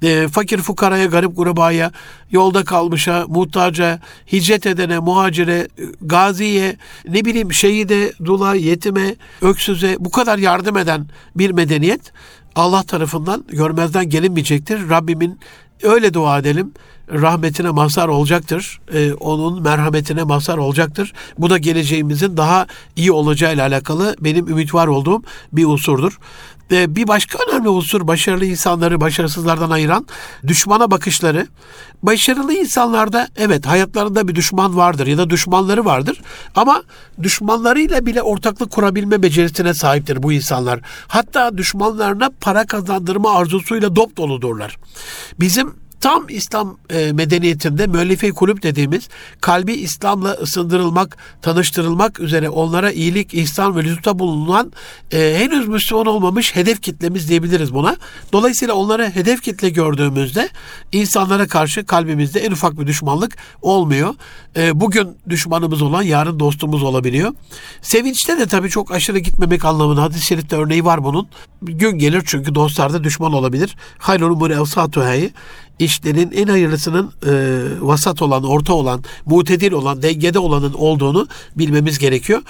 E, 0.04 0.28
fakir 0.28 0.58
fukaraya, 0.58 1.06
garip 1.06 1.38
grubaya, 1.38 1.92
yolda 2.32 2.64
kalmışa, 2.64 3.26
muhtaca, 3.28 4.00
hicret 4.32 4.66
edene, 4.66 5.00
muhacire, 5.00 5.68
gaziye, 6.02 6.78
ne 7.08 7.26
bileyim 7.26 7.54
şehide, 7.54 8.14
dula, 8.26 8.56
yetime, 8.56 9.16
öksüze 9.42 9.96
bu 10.00 10.12
kadar 10.12 10.38
yardım 10.38 10.78
eden 10.78 11.08
bir 11.36 11.52
medeniyet 11.52 12.12
Allah 12.56 12.84
tarafından 12.84 13.46
görmezden 13.50 14.10
gelinmeyecektir. 14.10 14.90
Rabbimin 14.90 15.40
öyle 15.84 16.14
dua 16.14 16.40
edelim 16.40 16.72
rahmetine 17.14 17.70
mazhar 17.70 18.08
olacaktır. 18.08 18.80
Ee, 18.94 19.14
onun 19.14 19.62
merhametine 19.62 20.24
mazhar 20.24 20.58
olacaktır. 20.58 21.14
Bu 21.38 21.50
da 21.50 21.58
geleceğimizin 21.58 22.38
daha 22.38 22.68
iyi 22.96 23.12
olacağıyla 23.12 23.68
alakalı 23.68 24.16
benim 24.20 24.48
ümit 24.48 24.74
var 24.74 24.88
olduğum 24.88 25.24
bir 25.54 25.66
unsurdur. 25.66 26.20
Ve 26.72 26.96
bir 26.96 27.08
başka 27.08 27.40
önemli 27.44 27.70
unsur 27.70 28.08
başarılı 28.08 28.46
insanları 28.46 29.02
başarısızlardan 29.02 29.70
ayıran 29.70 30.06
düşmana 30.48 30.92
bakışları. 30.92 31.48
Başarılı 32.04 32.54
insanlarda 32.54 33.28
evet 33.36 33.66
hayatlarında 33.66 34.28
bir 34.28 34.36
düşman 34.36 34.78
vardır 34.78 35.08
ya 35.08 35.18
da 35.18 35.30
düşmanları 35.30 35.86
vardır 35.86 36.22
ama 36.56 36.84
düşmanlarıyla 37.24 38.06
bile 38.06 38.22
ortaklık 38.22 38.72
kurabilme 38.72 39.24
becerisine 39.24 39.74
sahiptir 39.74 40.24
bu 40.24 40.32
insanlar. 40.32 40.80
Hatta 41.08 41.58
düşmanlarına 41.58 42.30
para 42.42 42.66
kazandırma 42.66 43.32
arzusuyla 43.32 43.96
dop 43.96 44.18
doludurlar. 44.18 44.78
Bizim 45.40 45.81
tam 46.02 46.26
İslam 46.30 46.78
e, 46.90 47.12
medeniyetinde 47.12 47.88
müellife 47.88 48.32
kulüp 48.32 48.64
dediğimiz 48.64 49.10
kalbi 49.42 49.74
İslam'la 49.74 50.32
ısındırılmak, 50.32 51.18
tanıştırılmak 51.42 52.20
üzere 52.20 52.50
onlara 52.50 52.92
iyilik, 52.92 53.34
ihsan 53.34 53.78
ve 53.78 53.84
lütufta 53.84 54.20
bulunan 54.20 54.72
e, 55.12 55.36
henüz 55.38 55.68
Müslüman 55.68 56.06
olmamış 56.06 56.56
hedef 56.56 56.82
kitlemiz 56.82 57.30
diyebiliriz 57.30 57.74
buna. 57.74 57.98
Dolayısıyla 58.34 58.74
onlara 58.74 59.10
hedef 59.10 59.42
kitle 59.42 59.70
gördüğümüzde 59.70 60.50
insanlara 60.92 61.48
karşı 61.48 61.86
kalbimizde 61.86 62.40
en 62.40 62.52
ufak 62.52 62.80
bir 62.80 62.88
düşmanlık 62.88 63.38
olmuyor. 63.62 64.16
E, 64.56 64.80
bugün 64.80 65.18
düşmanımız 65.30 65.82
olan 65.82 66.02
yarın 66.02 66.40
dostumuz 66.40 66.84
olabiliyor. 66.84 67.34
Sevinçte 67.82 68.40
de 68.40 68.46
tabii 68.46 68.70
çok 68.70 68.92
aşırı 68.92 69.20
gitmemek 69.20 69.66
anlamında 69.66 70.02
hadis-i 70.02 70.26
şerifte 70.26 70.56
örneği 70.56 70.86
var 70.86 71.04
bunun. 71.04 71.28
Gün 71.62 71.98
gelir 71.98 72.24
çünkü 72.26 72.56
dostlarda 72.56 73.04
düşman 73.04 73.34
olabilir. 73.34 73.76
Hayrul 73.98 74.32
umuri 74.32 74.54
evsatuheyi 74.54 75.32
işlerin 75.92 76.32
en 76.32 76.48
hayırlısının 76.48 77.12
e, 77.26 77.32
vasat 77.82 78.22
olan, 78.22 78.44
orta 78.44 78.74
olan, 78.74 79.04
mutedil 79.26 79.72
olan, 79.72 80.02
dengede 80.02 80.40
olanın 80.40 80.74
olduğunu 80.74 81.28
bilmemiz 81.56 82.00
gerekiyor. 82.00 82.42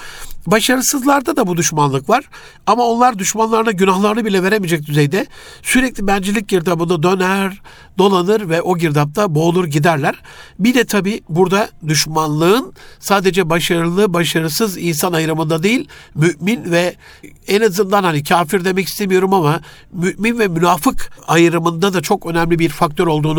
Başarısızlarda 0.46 1.36
da 1.36 1.46
bu 1.46 1.56
düşmanlık 1.56 2.08
var. 2.08 2.24
Ama 2.66 2.84
onlar 2.84 3.18
düşmanlarına 3.18 3.70
günahlarını 3.70 4.24
bile 4.24 4.42
veremeyecek 4.42 4.86
düzeyde 4.86 5.26
sürekli 5.62 6.06
bencillik 6.06 6.48
girdabında 6.48 7.02
döner, 7.02 7.62
dolanır 7.98 8.48
ve 8.48 8.62
o 8.62 8.78
girdapta 8.78 9.34
boğulur 9.34 9.64
giderler. 9.64 10.14
Bir 10.58 10.74
de 10.74 10.84
tabii 10.84 11.20
burada 11.28 11.68
düşmanlığın 11.88 12.72
sadece 13.00 13.50
başarılı, 13.50 14.14
başarısız 14.14 14.78
insan 14.78 15.12
ayrımında 15.12 15.62
değil, 15.62 15.88
mümin 16.14 16.70
ve 16.70 16.94
en 17.48 17.60
azından 17.60 18.04
hani 18.04 18.24
kafir 18.24 18.64
demek 18.64 18.88
istemiyorum 18.88 19.34
ama 19.34 19.60
mümin 19.92 20.38
ve 20.38 20.48
münafık 20.48 21.12
ayrımında 21.28 21.92
da 21.92 22.00
çok 22.00 22.26
önemli 22.26 22.58
bir 22.58 22.68
faktör 22.68 23.06
olduğunu 23.06 23.31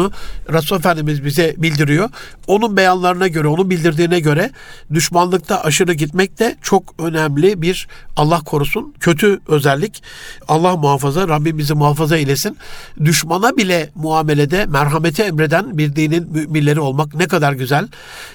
Resul 0.49 0.75
Efendimiz 0.75 1.25
bize 1.25 1.55
bildiriyor. 1.57 2.09
Onun 2.47 2.77
beyanlarına 2.77 3.27
göre, 3.27 3.47
onun 3.47 3.69
bildirdiğine 3.69 4.19
göre 4.19 4.51
düşmanlıkta 4.93 5.63
aşırı 5.63 5.93
gitmek 5.93 6.39
de 6.39 6.55
çok 6.61 6.95
önemli 6.99 7.61
bir 7.61 7.87
Allah 8.15 8.39
korusun 8.39 8.93
kötü 8.99 9.39
özellik. 9.47 10.03
Allah 10.47 10.75
muhafaza, 10.77 11.27
Rabbim 11.27 11.57
bizi 11.57 11.73
muhafaza 11.73 12.17
eylesin. 12.17 12.57
Düşmana 13.05 13.57
bile 13.57 13.89
muamelede 13.95 14.65
merhameti 14.65 15.23
emreden 15.23 15.77
bir 15.77 15.95
dinin 15.95 16.31
müminleri 16.31 16.79
olmak 16.79 17.15
ne 17.15 17.27
kadar 17.27 17.53
güzel. 17.53 17.87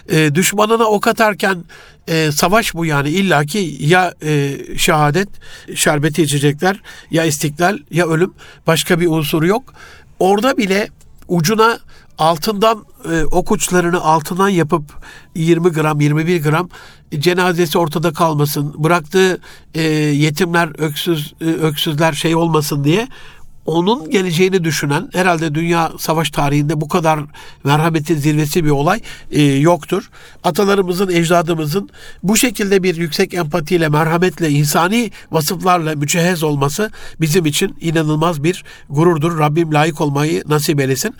E, 0.08 0.34
düşmanına 0.34 0.84
ok 0.84 1.06
atarken 1.06 1.64
e, 2.08 2.32
savaş 2.32 2.74
bu 2.74 2.86
yani 2.86 3.10
illaki 3.10 3.76
ya 3.80 4.14
e, 4.22 4.58
şehadet 4.76 5.28
şerbeti 5.74 6.22
içecekler 6.22 6.80
ya 7.10 7.24
istiklal 7.24 7.78
ya 7.90 8.06
ölüm 8.06 8.34
başka 8.66 9.00
bir 9.00 9.06
unsuru 9.06 9.46
yok. 9.46 9.72
Orada 10.18 10.56
bile 10.56 10.88
ucuna 11.28 11.78
altından 12.18 12.84
e, 13.12 13.24
ok 13.24 13.50
uçlarını 13.52 14.00
altından 14.00 14.48
yapıp 14.48 14.82
20 15.34 15.68
gram 15.68 16.00
21 16.00 16.42
gram 16.42 16.68
cenazesi 17.18 17.78
ortada 17.78 18.12
kalmasın. 18.12 18.74
Bıraktığı 18.76 19.40
e, 19.74 19.82
yetimler 19.82 20.80
öksüz 20.80 21.34
e, 21.40 21.44
öksüzler 21.44 22.12
şey 22.12 22.36
olmasın 22.36 22.84
diye 22.84 23.08
onun 23.68 24.10
geleceğini 24.10 24.64
düşünen 24.64 25.08
herhalde 25.12 25.54
dünya 25.54 25.92
savaş 25.98 26.30
tarihinde 26.30 26.80
bu 26.80 26.88
kadar 26.88 27.20
merhametin 27.64 28.16
zirvesi 28.16 28.64
bir 28.64 28.70
olay 28.70 29.00
e, 29.30 29.42
yoktur. 29.42 30.10
Atalarımızın, 30.44 31.08
ecdadımızın 31.08 31.90
bu 32.22 32.36
şekilde 32.36 32.82
bir 32.82 32.96
yüksek 32.96 33.34
empatiyle, 33.34 33.88
merhametle, 33.88 34.50
insani 34.50 35.10
vasıflarla 35.30 35.94
mücehhez 35.94 36.42
olması 36.42 36.90
bizim 37.20 37.46
için 37.46 37.76
inanılmaz 37.80 38.44
bir 38.44 38.64
gururdur. 38.90 39.38
Rabbim 39.38 39.74
layık 39.74 40.00
olmayı 40.00 40.44
nasip 40.46 40.80
eylesin. 40.80 41.14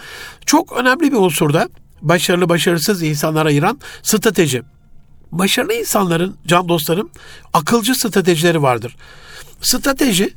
Çok 0.47 0.73
önemli 0.73 1.13
bir 1.13 1.17
unsurda 1.17 1.69
başarılı 2.03 2.49
başarısız 2.49 3.03
insanlara 3.03 3.49
ayıran 3.49 3.81
strateji. 4.03 4.63
Başarılı 5.33 5.75
insanların, 5.75 6.37
can 6.47 6.69
dostlarım, 6.69 7.11
akılcı 7.53 7.95
stratejileri 7.95 8.63
vardır. 8.63 8.97
Strateji 9.61 10.35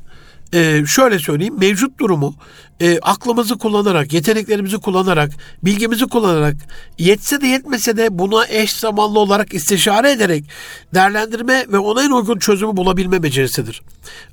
e, 0.54 0.84
şöyle 0.86 1.20
söyleyeyim 1.20 1.60
mevcut 1.60 2.00
durumu 2.00 2.36
e, 2.82 3.00
aklımızı 3.00 3.58
kullanarak, 3.58 4.14
yeteneklerimizi 4.14 4.78
kullanarak, 4.78 5.32
bilgimizi 5.64 6.06
kullanarak 6.06 6.56
yetse 6.98 7.42
de 7.42 7.48
yetmese 7.48 7.98
de 7.98 8.20
buna 8.20 8.48
eş 8.48 8.74
zamanlı 8.74 9.20
olarak 9.20 9.54
istişare 9.54 10.12
ederek 10.12 10.46
değerlendirme 10.94 11.66
ve 11.72 11.78
ona 11.78 12.04
en 12.04 12.12
uygun 12.12 12.40
çözümü 12.40 12.78
bulabilme 12.78 13.24
becerisidir. 13.24 13.82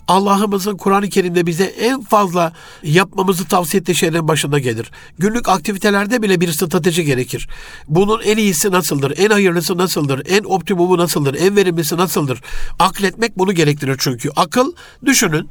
Allah'ımızın 0.08 0.76
Kur'an-ı 0.76 1.08
Kerim'de 1.08 1.46
bize 1.46 1.64
en 1.64 2.02
fazla 2.02 2.52
yapmamızı 2.82 3.44
tavsiye 3.44 3.80
ettiği 3.80 3.94
şeylerin 3.94 4.28
başında 4.28 4.58
gelir. 4.58 4.90
Günlük 5.18 5.48
aktivitelerde 5.48 6.22
bile 6.22 6.40
bir 6.40 6.52
strateji 6.52 7.04
gerekir. 7.04 7.48
Bunun 7.88 8.20
en 8.20 8.36
iyisi 8.36 8.70
nasıldır? 8.70 9.18
En 9.18 9.30
hayırlısı 9.30 9.78
nasıldır? 9.78 10.22
En 10.28 10.44
optimumu 10.44 10.98
nasıldır? 10.98 11.34
En 11.34 11.56
verimlisi 11.56 11.96
nasıldır? 11.96 12.40
Akletmek 12.78 13.38
bunu 13.38 13.52
gerektirir 13.52 13.96
çünkü. 13.98 14.30
Akıl 14.36 14.72
düşünün 15.04 15.48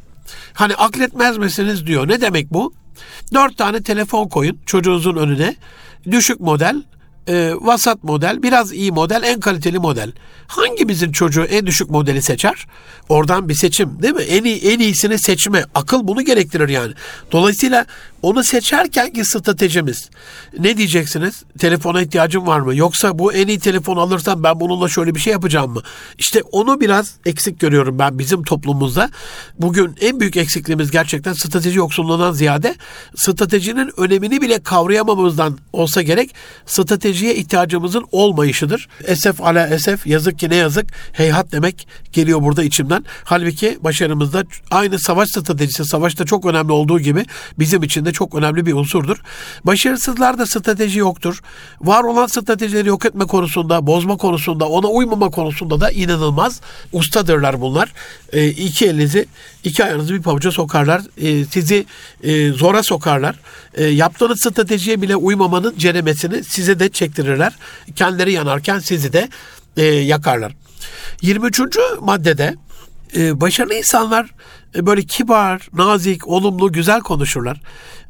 Hani 0.54 0.76
akletmez 0.76 1.38
misiniz 1.38 1.88
diyor. 1.88 2.08
Ne 2.08 2.22
demek 2.22 2.54
bu? 2.54 2.74
Dört 3.34 3.58
tane 3.58 3.84
telefon 3.84 4.28
koyun 4.28 4.60
çocuğunuzun 4.66 5.16
önüne. 5.16 5.56
Düşük 6.12 6.40
model, 6.40 6.84
e, 7.28 7.54
vasat 7.62 8.04
model, 8.04 8.44
biraz 8.44 8.74
iyi 8.74 8.92
model, 8.92 9.24
en 9.24 9.40
kaliteli 9.40 9.80
model. 9.80 10.12
Hangimizin 10.48 11.12
çocuğu 11.12 11.44
en 11.44 11.66
düşük 11.66 11.90
modeli 11.90 12.22
seçer? 12.22 12.68
Oradan 13.10 13.50
bir 13.50 13.54
seçim 13.54 14.02
değil 14.02 14.14
mi? 14.14 14.22
En 14.22 14.44
iyi 14.44 14.58
en 14.58 14.80
iyisini 14.80 15.20
seçme. 15.20 15.66
Akıl 15.76 16.08
bunu 16.08 16.22
gerektirir 16.22 16.70
yani. 16.70 16.94
Dolayısıyla 17.32 17.86
onu 18.22 18.44
seçerken 18.44 19.14
ki 19.14 19.26
stratejimiz. 19.26 20.10
Ne 20.60 20.78
diyeceksiniz? 20.78 21.44
Telefona 21.60 22.02
ihtiyacım 22.02 22.48
var 22.48 22.60
mı? 22.60 22.76
Yoksa 22.76 23.20
bu 23.20 23.34
en 23.34 23.48
iyi 23.48 23.60
telefon 23.60 23.98
alırsam 23.98 24.44
ben 24.44 24.60
bununla 24.60 24.90
şöyle 24.90 25.16
bir 25.16 25.20
şey 25.20 25.34
yapacağım 25.34 25.72
mı? 25.72 25.82
İşte 26.18 26.42
onu 26.52 26.82
biraz 26.82 27.14
eksik 27.26 27.60
görüyorum 27.60 28.00
ben 28.00 28.20
bizim 28.20 28.44
toplumumuzda. 28.44 29.10
Bugün 29.60 29.96
en 30.02 30.20
büyük 30.20 30.38
eksikliğimiz 30.38 30.92
gerçekten 30.92 31.34
strateji 31.34 31.78
yoksunluğundan 31.78 32.32
ziyade 32.32 32.76
stratejinin 33.16 33.92
önemini 33.98 34.42
bile 34.42 34.64
kavrayamamızdan 34.64 35.58
olsa 35.74 36.02
gerek 36.02 36.36
stratejiye 37.18 37.36
ihtiyacımızın 37.36 38.06
olmayışıdır. 38.12 38.88
Esef 39.04 39.42
ala 39.42 39.68
esef 39.68 40.08
yazık 40.08 40.40
ki 40.40 40.50
ne 40.50 40.56
yazık 40.56 40.86
heyhat 41.12 41.52
demek 41.52 41.88
geliyor 42.14 42.42
burada 42.42 42.64
içimden. 42.64 43.06
Halbuki 43.24 43.78
başarımızda 43.82 44.44
aynı 44.72 45.00
savaş 45.00 45.30
stratejisi 45.30 45.86
savaşta 45.86 46.26
çok 46.26 46.46
önemli 46.46 46.72
olduğu 46.72 47.00
gibi 47.00 47.26
bizim 47.60 47.84
için 47.84 48.06
de 48.06 48.14
çok 48.14 48.36
önemli 48.36 48.66
bir 48.66 48.74
unsurdur. 48.74 49.18
Başarısızlarda 49.64 50.46
strateji 50.46 51.00
yoktur. 51.00 51.42
Var 51.82 52.04
olan 52.04 52.28
stratejileri 52.28 52.88
yok 52.88 53.06
etme 53.06 53.26
konusunda, 53.26 53.88
bozma 53.88 54.18
konusunda, 54.18 54.68
ona 54.70 54.88
uymama 54.88 55.30
konusunda 55.30 55.82
da 55.82 55.92
inanılmaz 55.92 56.62
ustadırlar 56.94 57.62
bunlar. 57.62 57.94
E, 58.34 58.48
iki 58.48 58.86
elinizi, 58.86 59.26
iki 59.64 59.84
ayağınızı 59.84 60.14
bir 60.14 60.22
pabuca 60.22 60.52
sokarlar. 60.52 61.02
E, 61.18 61.46
sizi 61.46 61.86
e, 62.24 62.52
zora 62.52 62.84
sokarlar. 62.84 63.36
E, 63.78 63.86
yaptığınız 63.86 64.40
stratejiye 64.40 65.02
bile 65.02 65.16
uymamanın 65.16 65.78
ceremesini 65.78 66.44
size 66.44 66.80
de 66.80 66.90
çektirirler. 66.90 67.54
Kendileri 67.96 68.34
yanarken 68.34 68.80
sizi 68.80 69.14
de 69.14 69.30
e, 69.78 69.84
yakarlar. 69.86 70.54
23. 71.22 71.60
maddede 72.02 72.56
e, 73.16 73.42
başarılı 73.42 73.74
insanlar 73.74 74.30
e, 74.76 74.86
böyle 74.86 75.02
kibar, 75.02 75.70
nazik, 75.74 76.28
olumlu, 76.28 76.72
güzel 76.72 77.02
konuşurlar. 77.02 77.62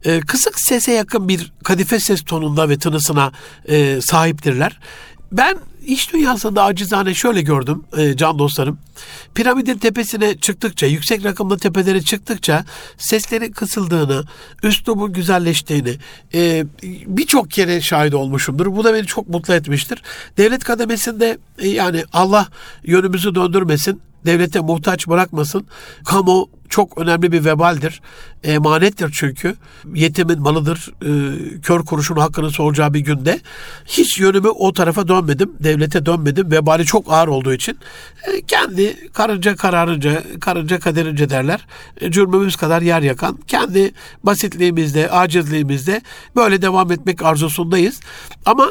E, 0.05 0.19
kısık 0.19 0.59
sese 0.59 0.91
yakın 0.91 1.27
bir 1.27 1.51
kadife 1.63 1.99
ses 1.99 2.21
tonunda 2.21 2.69
ve 2.69 2.77
tınısına 2.77 3.31
e, 3.65 4.01
sahiptirler. 4.01 4.79
Ben 5.31 5.57
iş 5.87 6.13
dünyasında 6.13 6.63
acizane 6.63 7.13
şöyle 7.13 7.41
gördüm 7.41 7.83
e, 7.97 8.17
can 8.17 8.39
dostlarım. 8.39 8.79
Piramidin 9.35 9.77
tepesine 9.77 10.37
çıktıkça, 10.37 10.85
yüksek 10.85 11.25
rakımlı 11.25 11.57
tepelere 11.57 12.01
çıktıkça 12.01 12.65
seslerin 12.97 13.51
kısıldığını, 13.51 14.23
üslubun 14.63 15.13
güzelleştiğini 15.13 15.97
e, 16.33 16.65
birçok 17.07 17.51
kere 17.51 17.81
şahit 17.81 18.13
olmuşumdur. 18.13 18.75
Bu 18.75 18.83
da 18.83 18.93
beni 18.93 19.05
çok 19.05 19.29
mutlu 19.29 19.53
etmiştir. 19.53 20.01
Devlet 20.37 20.63
kademesinde 20.63 21.37
e, 21.57 21.67
yani 21.67 22.03
Allah 22.13 22.47
yönümüzü 22.83 23.35
döndürmesin 23.35 24.01
devlete 24.25 24.59
muhtaç 24.59 25.07
bırakmasın. 25.07 25.67
Kamu 26.05 26.49
çok 26.69 26.97
önemli 26.97 27.31
bir 27.31 27.45
vebaldir. 27.45 28.01
Emanettir 28.43 29.11
çünkü. 29.13 29.55
Yetimin 29.93 30.41
malıdır. 30.41 30.93
E, 31.01 31.11
kör 31.61 31.85
kuruşun 31.85 32.15
hakkını 32.15 32.51
soracağı 32.51 32.93
bir 32.93 32.99
günde. 32.99 33.39
Hiç 33.85 34.19
yönümü 34.19 34.47
o 34.47 34.73
tarafa 34.73 35.07
dönmedim. 35.07 35.53
Devlete 35.59 36.05
dönmedim. 36.05 36.51
Vebali 36.51 36.85
çok 36.85 37.13
ağır 37.13 37.27
olduğu 37.27 37.53
için. 37.53 37.77
E, 38.27 38.41
kendi 38.41 39.11
karınca 39.11 39.55
kararınca, 39.55 40.23
karınca 40.39 40.79
kaderince 40.79 41.29
derler. 41.29 41.67
E, 42.01 42.11
cürmümüz 42.11 42.55
kadar 42.55 42.81
yer 42.81 43.01
yakan. 43.01 43.37
Kendi 43.47 43.91
basitliğimizde, 44.23 45.11
acizliğimizde 45.11 46.01
böyle 46.35 46.61
devam 46.61 46.91
etmek 46.91 47.23
arzusundayız. 47.23 47.99
Ama 48.45 48.67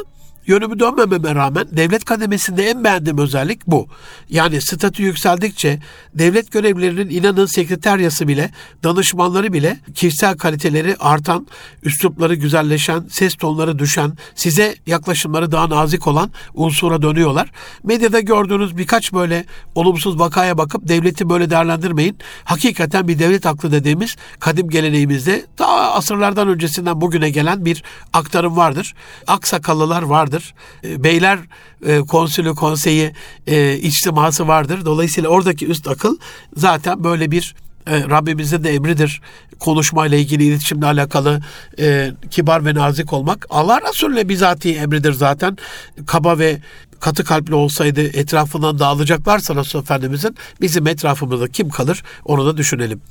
Yönümü 0.47 0.79
dönmememe 0.79 1.35
rağmen 1.35 1.67
devlet 1.71 2.05
kademesinde 2.05 2.69
en 2.69 2.83
beğendiğim 2.83 3.17
özellik 3.17 3.67
bu. 3.67 3.87
Yani 4.29 4.61
statü 4.61 5.03
yükseldikçe 5.03 5.79
devlet 6.13 6.51
görevlilerinin 6.51 7.09
inanın 7.09 7.45
sekreteryası 7.45 8.27
bile, 8.27 8.51
danışmanları 8.83 9.53
bile 9.53 9.79
kişisel 9.95 10.37
kaliteleri 10.37 10.95
artan, 10.99 11.47
üslupları 11.83 12.35
güzelleşen, 12.35 13.07
ses 13.09 13.35
tonları 13.35 13.79
düşen, 13.79 14.17
size 14.35 14.75
yaklaşımları 14.85 15.51
daha 15.51 15.69
nazik 15.69 16.07
olan 16.07 16.31
unsura 16.53 17.01
dönüyorlar. 17.01 17.51
Medyada 17.83 18.19
gördüğünüz 18.19 18.77
birkaç 18.77 19.13
böyle 19.13 19.45
olumsuz 19.75 20.19
vakaya 20.19 20.57
bakıp 20.57 20.87
devleti 20.87 21.29
böyle 21.29 21.49
değerlendirmeyin. 21.49 22.17
Hakikaten 22.43 23.07
bir 23.07 23.19
devlet 23.19 23.45
aklı 23.45 23.71
dediğimiz 23.71 24.15
kadim 24.39 24.69
geleneğimizde 24.69 25.45
daha 25.59 25.93
asırlardan 25.93 26.47
öncesinden 26.47 27.01
bugüne 27.01 27.29
gelen 27.29 27.65
bir 27.65 27.83
aktarım 28.13 28.57
vardır. 28.57 28.95
Aksakallılar 29.27 30.01
vardır 30.01 30.36
vardır. 30.37 30.53
E, 30.83 31.03
beyler 31.03 31.39
e, 31.85 31.99
konsülü, 31.99 32.55
konseyi, 32.55 33.13
e, 33.47 33.77
içtiması 33.77 34.47
vardır. 34.47 34.85
Dolayısıyla 34.85 35.29
oradaki 35.29 35.67
üst 35.67 35.87
akıl 35.87 36.17
zaten 36.55 37.03
böyle 37.03 37.31
bir 37.31 37.55
e, 37.89 38.09
Rabbimizin 38.09 38.63
de 38.63 38.73
emridir. 38.73 39.21
Konuşmayla 39.59 40.17
ilgili, 40.17 40.43
iletişimle 40.43 40.85
alakalı 40.85 41.41
e, 41.79 42.11
kibar 42.31 42.65
ve 42.65 42.75
nazik 42.75 43.13
olmak. 43.13 43.45
Allah 43.49 43.81
Resulüne 43.89 44.29
bizatihi 44.29 44.75
emridir 44.75 45.13
zaten. 45.13 45.57
Kaba 46.05 46.39
ve 46.39 46.57
katı 46.99 47.23
kalpli 47.23 47.55
olsaydı 47.55 48.01
etrafından 48.01 48.79
dağılacaklarsa 48.79 49.55
Resul 49.55 49.79
Efendimizin 49.79 50.35
bizim 50.61 50.87
etrafımızda 50.87 51.47
kim 51.47 51.69
kalır 51.69 52.03
onu 52.25 52.45
da 52.45 52.57
düşünelim. 52.57 53.01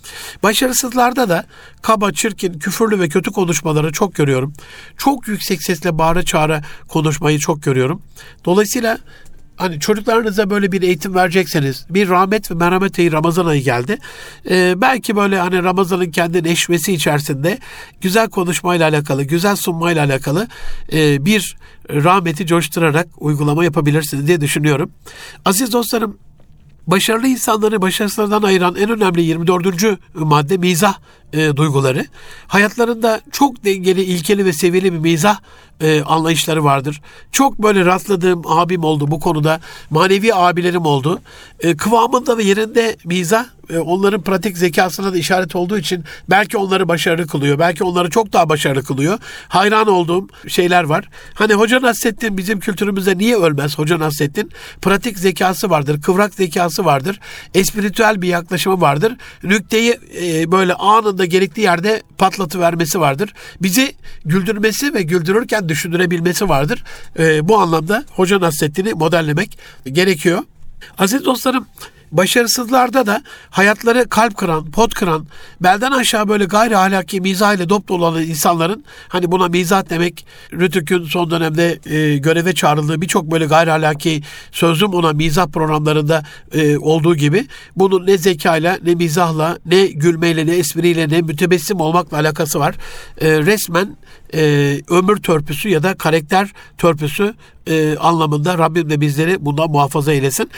Başarısızlarda 0.42 1.28
da 1.28 1.44
kaba, 1.82 2.12
çirkin, 2.12 2.58
küfürlü 2.58 3.00
ve 3.00 3.08
kötü 3.08 3.30
konuşmaları 3.30 3.92
çok 3.92 4.14
görüyorum. 4.14 4.52
Çok 4.96 5.28
yüksek 5.28 5.62
sesle 5.62 5.98
bağıra 5.98 6.22
çağıra 6.22 6.62
konuşmayı 6.88 7.38
çok 7.38 7.62
görüyorum. 7.62 8.02
Dolayısıyla 8.44 8.98
hani 9.56 9.80
çocuklarınıza 9.80 10.50
böyle 10.50 10.72
bir 10.72 10.82
eğitim 10.82 11.14
verecekseniz 11.14 11.86
bir 11.90 12.08
rahmet 12.08 12.50
ve 12.50 12.54
merhamet 12.54 12.98
ayı 12.98 13.12
Ramazan 13.12 13.46
ayı 13.46 13.62
geldi. 13.62 13.98
Ee, 14.50 14.74
belki 14.76 15.16
böyle 15.16 15.38
hani 15.38 15.62
Ramazan'ın 15.62 16.10
kendi 16.10 16.44
neşvesi 16.44 16.92
içerisinde 16.92 17.58
güzel 18.00 18.28
konuşmayla 18.28 18.88
alakalı, 18.88 19.24
güzel 19.24 19.56
sunmayla 19.56 20.04
alakalı 20.06 20.48
e, 20.92 21.24
bir 21.24 21.56
rahmeti 21.90 22.46
coşturarak 22.46 23.08
uygulama 23.18 23.64
yapabilirsiniz 23.64 24.26
diye 24.26 24.40
düşünüyorum. 24.40 24.90
Aziz 25.44 25.72
dostlarım 25.72 26.18
başarılı 26.86 27.26
insanları 27.26 27.82
başarısızlardan 27.82 28.42
ayıran 28.42 28.74
en 28.74 28.90
önemli 28.90 29.22
24. 29.22 29.98
madde 30.14 30.56
mizah 30.56 30.94
e, 31.32 31.56
duyguları. 31.56 32.06
Hayatlarında 32.46 33.20
çok 33.32 33.64
dengeli, 33.64 34.02
ilkeli 34.02 34.44
ve 34.44 34.52
seviyeli 34.52 34.92
bir 34.92 34.98
mizah 34.98 35.38
e, 35.80 36.02
anlayışları 36.02 36.64
vardır. 36.64 37.00
Çok 37.32 37.58
böyle 37.58 37.84
rastladığım 37.84 38.42
abim 38.46 38.84
oldu 38.84 39.10
bu 39.10 39.20
konuda. 39.20 39.60
Manevi 39.90 40.34
abilerim 40.34 40.86
oldu. 40.86 41.20
E, 41.60 41.76
kıvamında 41.76 42.38
ve 42.38 42.42
yerinde 42.42 42.96
mizah 43.04 43.44
e, 43.70 43.78
onların 43.78 44.22
pratik 44.22 44.58
zekasına 44.58 45.12
da 45.12 45.18
işaret 45.18 45.56
olduğu 45.56 45.78
için 45.78 46.04
belki 46.30 46.58
onları 46.58 46.88
başarılı 46.88 47.26
kılıyor. 47.26 47.58
Belki 47.58 47.84
onları 47.84 48.10
çok 48.10 48.32
daha 48.32 48.48
başarılı 48.48 48.84
kılıyor. 48.84 49.18
Hayran 49.48 49.88
olduğum 49.88 50.28
şeyler 50.48 50.84
var. 50.84 51.08
Hani 51.34 51.54
Hoca 51.54 51.82
Nasrettin 51.82 52.38
bizim 52.38 52.60
kültürümüzde 52.60 53.18
niye 53.18 53.36
ölmez? 53.36 53.78
Hoca 53.78 53.98
Nasrettin 53.98 54.50
pratik 54.82 55.18
zekası 55.18 55.70
vardır, 55.70 56.02
kıvrak 56.02 56.34
zekası 56.34 56.84
vardır, 56.84 57.20
espiritüel 57.54 58.22
bir 58.22 58.28
yaklaşımı 58.28 58.80
vardır. 58.80 59.16
Nükteyi 59.42 59.98
e, 60.22 60.52
böyle 60.52 60.74
anında 60.74 61.24
gerektiği 61.24 61.60
yerde 61.60 62.02
patlatı 62.18 62.60
vermesi 62.60 63.00
vardır. 63.00 63.32
Bizi 63.62 63.94
güldürmesi 64.24 64.94
ve 64.94 65.02
güldürürken 65.02 65.65
düşündürebilmesi 65.68 66.48
vardır. 66.48 66.84
E, 67.18 67.48
bu 67.48 67.58
anlamda 67.58 68.04
Hoca 68.10 68.40
Nasrettin'i 68.40 68.94
modellemek 68.94 69.58
gerekiyor. 69.92 70.42
Aziz 70.98 71.24
dostlarım 71.24 71.66
Başarısızlarda 72.12 73.06
da 73.06 73.22
hayatları 73.50 74.08
kalp 74.08 74.36
kıran, 74.36 74.70
pot 74.70 74.94
kıran, 74.94 75.26
belden 75.60 75.92
aşağı 75.92 76.28
böyle 76.28 76.44
gayri 76.44 76.76
ahlaki 76.76 77.20
mizah 77.20 77.54
ile 77.54 77.68
dop 77.68 77.88
dolu 77.88 78.06
olan 78.06 78.22
insanların 78.22 78.84
hani 79.08 79.32
buna 79.32 79.48
mizah 79.48 79.90
demek 79.90 80.26
Rütük'ün 80.52 81.04
son 81.04 81.30
dönemde 81.30 81.78
e, 81.86 82.16
göreve 82.18 82.54
çağrıldığı 82.54 83.00
birçok 83.00 83.30
böyle 83.30 83.46
gayri 83.46 83.72
ahlaki 83.72 84.22
sözüm 84.52 84.94
ona 84.94 85.12
mizah 85.12 85.46
programlarında 85.46 86.22
e, 86.52 86.78
olduğu 86.78 87.16
gibi 87.16 87.46
bunun 87.76 88.06
ne 88.06 88.18
zekayla 88.18 88.78
ne 88.82 88.94
mizahla 88.94 89.58
ne 89.66 89.86
gülmeyle 89.86 90.46
ne 90.46 90.56
espriyle 90.56 91.08
ne 91.08 91.20
mütebessim 91.22 91.80
olmakla 91.80 92.16
alakası 92.16 92.60
var. 92.60 92.74
E, 93.20 93.38
resmen 93.38 93.96
e, 94.34 94.40
ömür 94.90 95.16
törpüsü 95.16 95.68
ya 95.68 95.82
da 95.82 95.94
karakter 95.94 96.52
törpüsü 96.78 97.34
e, 97.66 97.96
anlamında 97.96 98.58
Rabbim 98.58 98.90
de 98.90 99.00
bizleri 99.00 99.44
bundan 99.46 99.70
muhafaza 99.70 100.12
eylesin. 100.12 100.50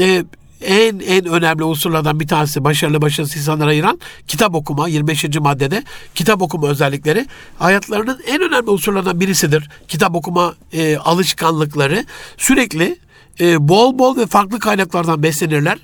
E, 0.00 0.24
en 0.60 0.98
en 0.98 1.24
önemli 1.24 1.64
unsurlardan 1.64 2.20
bir 2.20 2.28
tanesi 2.28 2.64
başarılı 2.64 3.02
başarısız 3.02 3.36
insanlara 3.36 3.70
ayıran 3.70 4.00
kitap 4.28 4.54
okuma 4.54 4.88
25. 4.88 5.24
maddede 5.40 5.82
kitap 6.14 6.42
okuma 6.42 6.68
özellikleri 6.68 7.26
hayatlarının 7.58 8.20
en 8.26 8.42
önemli 8.42 8.70
unsurlardan 8.70 9.20
birisidir. 9.20 9.68
Kitap 9.88 10.14
okuma 10.14 10.54
e, 10.72 10.96
alışkanlıkları 10.96 12.04
sürekli 12.36 12.98
e, 13.40 13.68
bol 13.68 13.98
bol 13.98 14.16
ve 14.16 14.26
farklı 14.26 14.58
kaynaklardan 14.58 15.22
beslenirler. 15.22 15.78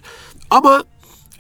Ama 0.51 0.85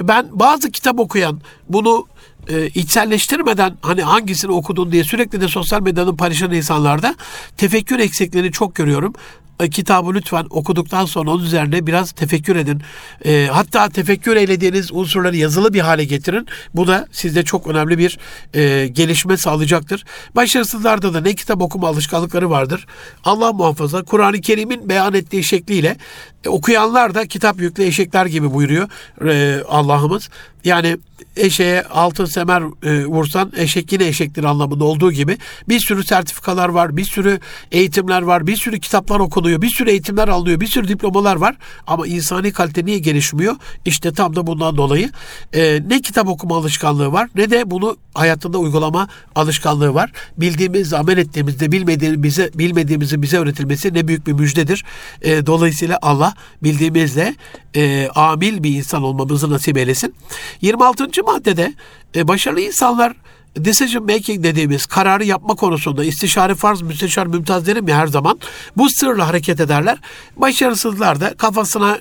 ben 0.02 0.28
bazı 0.32 0.70
kitap 0.70 1.00
okuyan 1.00 1.40
bunu 1.68 2.06
e, 2.48 2.66
içselleştirmeden 2.66 3.76
hani 3.82 4.02
hangisini 4.02 4.52
okudun 4.52 4.92
diye 4.92 5.04
sürekli 5.04 5.40
de 5.40 5.48
sosyal 5.48 5.82
medyanın 5.82 6.16
paylaşan 6.16 6.52
insanlarda 6.52 7.14
tefekkür 7.56 7.98
eksikliğini 7.98 8.52
çok 8.52 8.74
görüyorum. 8.74 9.14
E, 9.62 9.70
kitabı 9.70 10.14
lütfen 10.14 10.46
okuduktan 10.50 11.04
sonra 11.04 11.30
onun 11.30 11.44
üzerine 11.44 11.86
biraz 11.86 12.12
tefekkür 12.12 12.56
edin. 12.56 12.82
E, 13.24 13.48
hatta 13.52 13.88
tefekkür 13.88 14.36
eylediğiniz 14.36 14.92
unsurları 14.92 15.36
yazılı 15.36 15.74
bir 15.74 15.80
hale 15.80 16.04
getirin. 16.04 16.46
Bu 16.74 16.86
da 16.86 17.06
sizde 17.12 17.44
çok 17.44 17.66
önemli 17.66 17.98
bir 17.98 18.18
e, 18.54 18.86
gelişme 18.86 19.36
sağlayacaktır. 19.36 20.04
Başarısızlarda 20.36 21.14
da 21.14 21.20
ne 21.20 21.34
kitap 21.34 21.62
okuma 21.62 21.88
alışkanlıkları 21.88 22.50
vardır. 22.50 22.86
Allah 23.24 23.52
muhafaza 23.52 24.02
Kur'an-ı 24.02 24.40
Kerim'in 24.40 24.88
beyan 24.88 25.14
ettiği 25.14 25.44
şekliyle 25.44 25.96
e, 26.44 26.48
okuyanlar 26.48 27.14
da 27.14 27.26
kitap 27.26 27.60
yüklü 27.60 27.84
eşekler 27.84 28.26
gibi 28.26 28.54
buyuruyor 28.54 28.88
e, 29.28 29.62
Allah'ımız. 29.68 30.28
Yani 30.64 30.96
eşeğe 31.36 31.82
altın 31.82 32.24
semer 32.24 32.62
e, 32.82 33.06
vursan 33.06 33.52
eşek 33.56 33.92
yine 33.92 34.06
eşektir 34.06 34.44
anlamında 34.44 34.84
olduğu 34.84 35.12
gibi 35.12 35.38
bir 35.68 35.80
sürü 35.80 36.04
sertifikalar 36.04 36.68
var, 36.68 36.96
bir 36.96 37.04
sürü 37.04 37.40
eğitimler 37.72 38.22
var, 38.22 38.46
bir 38.46 38.56
sürü 38.56 38.80
kitaplar 38.80 39.20
okunuyor, 39.20 39.62
bir 39.62 39.68
sürü 39.68 39.90
eğitimler 39.90 40.28
alınıyor, 40.28 40.60
bir 40.60 40.66
sürü 40.66 40.88
diplomalar 40.88 41.36
var 41.36 41.56
ama 41.86 42.06
insani 42.06 42.52
kalite 42.52 42.84
niye 42.84 42.98
gelişmiyor? 42.98 43.56
İşte 43.84 44.12
tam 44.12 44.36
da 44.36 44.46
bundan 44.46 44.76
dolayı 44.76 45.10
e, 45.52 45.80
ne 45.86 46.00
kitap 46.00 46.28
okuma 46.28 46.56
alışkanlığı 46.56 47.12
var 47.12 47.28
ne 47.34 47.50
de 47.50 47.70
bunu 47.70 47.96
hayatında 48.14 48.58
uygulama 48.58 49.08
alışkanlığı 49.34 49.94
var. 49.94 50.12
Bildiğimiz, 50.36 50.92
amel 50.92 51.18
ettiğimizde 51.18 51.72
bilmediğimizi 51.72 52.50
bilmediğimizi 52.54 53.22
bize 53.22 53.38
öğretilmesi 53.38 53.94
ne 53.94 54.08
büyük 54.08 54.26
bir 54.26 54.32
müjdedir. 54.32 54.84
E, 55.22 55.46
dolayısıyla 55.46 55.98
Allah 56.02 56.31
bildiğimizle 56.62 57.34
e, 57.76 58.08
amil 58.14 58.62
bir 58.62 58.76
insan 58.76 59.02
olmamızı 59.02 59.50
nasip 59.50 59.76
eylesin. 59.76 60.14
26. 60.60 61.22
maddede 61.22 61.74
e, 62.16 62.28
başarılı 62.28 62.60
insanlar 62.60 63.12
decision 63.56 64.04
making 64.04 64.42
dediğimiz 64.42 64.86
kararı 64.86 65.24
yapma 65.24 65.54
konusunda 65.54 66.04
istişare 66.04 66.54
farz, 66.54 66.82
müsteşar 66.82 67.26
mümtaz 67.26 67.66
derim 67.66 67.88
ya 67.88 67.96
her 67.96 68.06
zaman. 68.06 68.38
Bu 68.76 68.88
sırla 68.90 69.28
hareket 69.28 69.60
ederler. 69.60 69.98
Başarısızlar 70.36 71.20
da 71.20 71.34
kafasına 71.34 71.98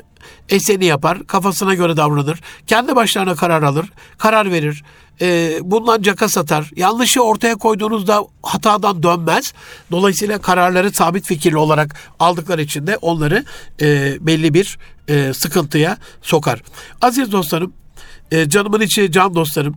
eseni 0.50 0.86
yapar, 0.86 1.28
kafasına 1.28 1.74
göre 1.74 1.98
davranır, 1.98 2.40
kendi 2.68 2.96
başlarına 2.96 3.36
karar 3.36 3.64
alır, 3.64 3.86
karar 4.18 4.52
verir, 4.52 4.84
e, 5.22 5.58
bundan 5.62 6.02
caka 6.02 6.30
satar. 6.30 6.72
Yanlışı 6.76 7.22
ortaya 7.22 7.56
koyduğunuzda 7.56 8.24
hatadan 8.44 9.04
dönmez. 9.04 9.54
Dolayısıyla 9.92 10.42
kararları 10.42 10.92
sabit 10.92 11.26
fikirli 11.26 11.58
olarak 11.58 11.96
aldıkları 12.20 12.62
için 12.62 12.88
de 12.88 12.98
onları 12.98 13.46
e, 13.82 14.18
belli 14.22 14.54
bir 14.54 14.78
e, 15.08 15.34
sıkıntıya 15.34 15.98
sokar. 16.22 16.62
Aziz 17.02 17.32
dostlarım, 17.32 17.74
e, 18.32 18.50
canımın 18.50 18.82
içi 18.82 19.12
can 19.12 19.36
dostlarım, 19.36 19.76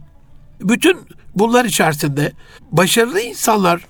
bütün 0.60 0.98
bunlar 1.34 1.64
içerisinde 1.64 2.32
başarılı 2.72 3.20
insanlar 3.20 3.80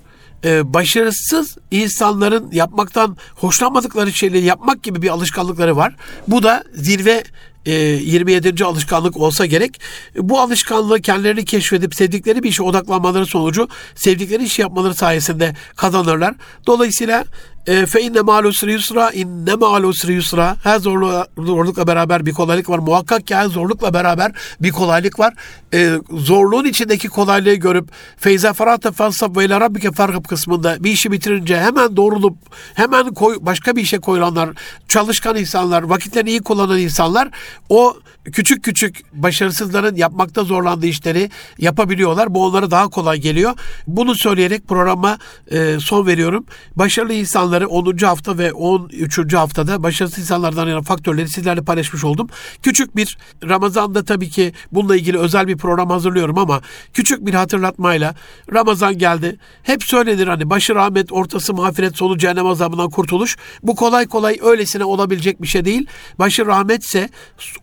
e, 0.44 0.74
başarısız 0.74 1.56
insanların 1.70 2.48
yapmaktan 2.52 3.16
hoşlanmadıkları 3.34 4.12
şeyleri 4.12 4.44
yapmak 4.44 4.82
gibi 4.82 5.02
bir 5.02 5.08
alışkanlıkları 5.08 5.76
var. 5.76 5.96
Bu 6.28 6.42
da 6.42 6.64
zirve 6.74 7.24
27. 7.66 8.62
E, 8.62 8.64
alışkanlık 8.64 9.16
olsa 9.16 9.46
gerek. 9.46 9.80
Bu 10.16 10.40
alışkanlığı 10.40 11.00
kendilerini 11.00 11.44
keşfedip 11.44 11.94
sevdikleri 11.94 12.42
bir 12.42 12.48
işe 12.48 12.62
odaklanmaları 12.62 13.26
sonucu 13.26 13.68
sevdikleri 13.94 14.44
işi 14.44 14.62
yapmaları 14.62 14.94
sayesinde 14.94 15.56
kazanırlar. 15.76 16.34
Dolayısıyla 16.66 17.24
fe 17.64 18.00
inne 18.00 18.20
ma'al 18.20 18.44
usri 18.44 18.72
yusra 18.72 19.10
inne 19.12 19.54
ma'al 19.54 19.84
usri 19.84 20.12
yusra 20.12 20.56
her 20.62 20.78
zorlukla 20.78 21.86
beraber 21.86 22.26
bir 22.26 22.32
kolaylık 22.32 22.70
var. 22.70 22.78
Muhakkak 22.78 23.26
ki 23.26 23.34
her 23.34 23.46
zorlukla 23.46 23.94
beraber 23.94 24.32
bir 24.60 24.70
kolaylık 24.70 25.18
var. 25.18 25.34
E, 25.74 25.92
zorluğun 26.10 26.64
içindeki 26.64 27.08
kolaylığı 27.08 27.54
görüp 27.54 27.88
feyze 28.16 28.52
ferata 28.52 28.92
fansab 28.92 29.36
ve 29.36 29.44
ila 29.44 29.60
rabbike 29.60 29.92
farkab 29.92 30.24
kısmında 30.24 30.84
bir 30.84 30.90
işi 30.90 31.12
bitirince 31.12 31.60
hemen 31.60 31.96
doğrulup 31.96 32.36
hemen 32.74 33.14
koy, 33.14 33.36
başka 33.40 33.76
bir 33.76 33.82
işe 33.82 33.98
koyulanlar, 33.98 34.50
çalışkan 34.88 35.36
insanlar, 35.36 35.82
vakitlerini 35.82 36.30
iyi 36.30 36.40
kullanan 36.40 36.78
insanlar 36.78 37.28
o 37.68 37.96
küçük 38.32 38.64
küçük 38.64 39.02
başarısızların 39.12 39.96
yapmakta 39.96 40.44
zorlandığı 40.44 40.86
işleri 40.86 41.30
yapabiliyorlar. 41.58 42.34
Bu 42.34 42.44
onlara 42.44 42.70
daha 42.70 42.88
kolay 42.88 43.18
geliyor. 43.18 43.52
Bunu 43.86 44.14
söyleyerek 44.14 44.68
programa 44.68 45.18
e, 45.50 45.76
son 45.80 46.06
veriyorum. 46.06 46.46
Başarılı 46.76 47.12
insanları 47.54 47.68
10. 47.68 47.96
hafta 47.98 48.38
ve 48.38 48.52
13. 48.52 49.34
haftada 49.34 49.82
başarısız 49.82 50.18
insanlardan 50.18 50.68
yana 50.68 50.82
faktörleri 50.82 51.28
sizlerle 51.28 51.62
paylaşmış 51.62 52.04
oldum. 52.04 52.28
Küçük 52.62 52.96
bir 52.96 53.18
Ramazan'da 53.48 54.04
tabii 54.04 54.30
ki 54.30 54.52
bununla 54.72 54.96
ilgili 54.96 55.18
özel 55.18 55.48
bir 55.48 55.56
program 55.56 55.90
hazırlıyorum 55.90 56.38
ama 56.38 56.60
küçük 56.92 57.26
bir 57.26 57.34
hatırlatmayla 57.34 58.14
Ramazan 58.52 58.98
geldi. 58.98 59.38
Hep 59.62 59.82
söylenir 59.82 60.26
hani 60.26 60.50
başı 60.50 60.74
rahmet, 60.74 61.12
ortası 61.12 61.54
mağfiret, 61.54 61.96
sonu 61.96 62.18
cehennem 62.18 62.46
azabından 62.46 62.90
kurtuluş. 62.90 63.36
Bu 63.62 63.76
kolay 63.76 64.06
kolay 64.06 64.38
öylesine 64.42 64.84
olabilecek 64.84 65.42
bir 65.42 65.46
şey 65.46 65.64
değil. 65.64 65.86
Başı 66.18 66.46
rahmetse 66.46 67.08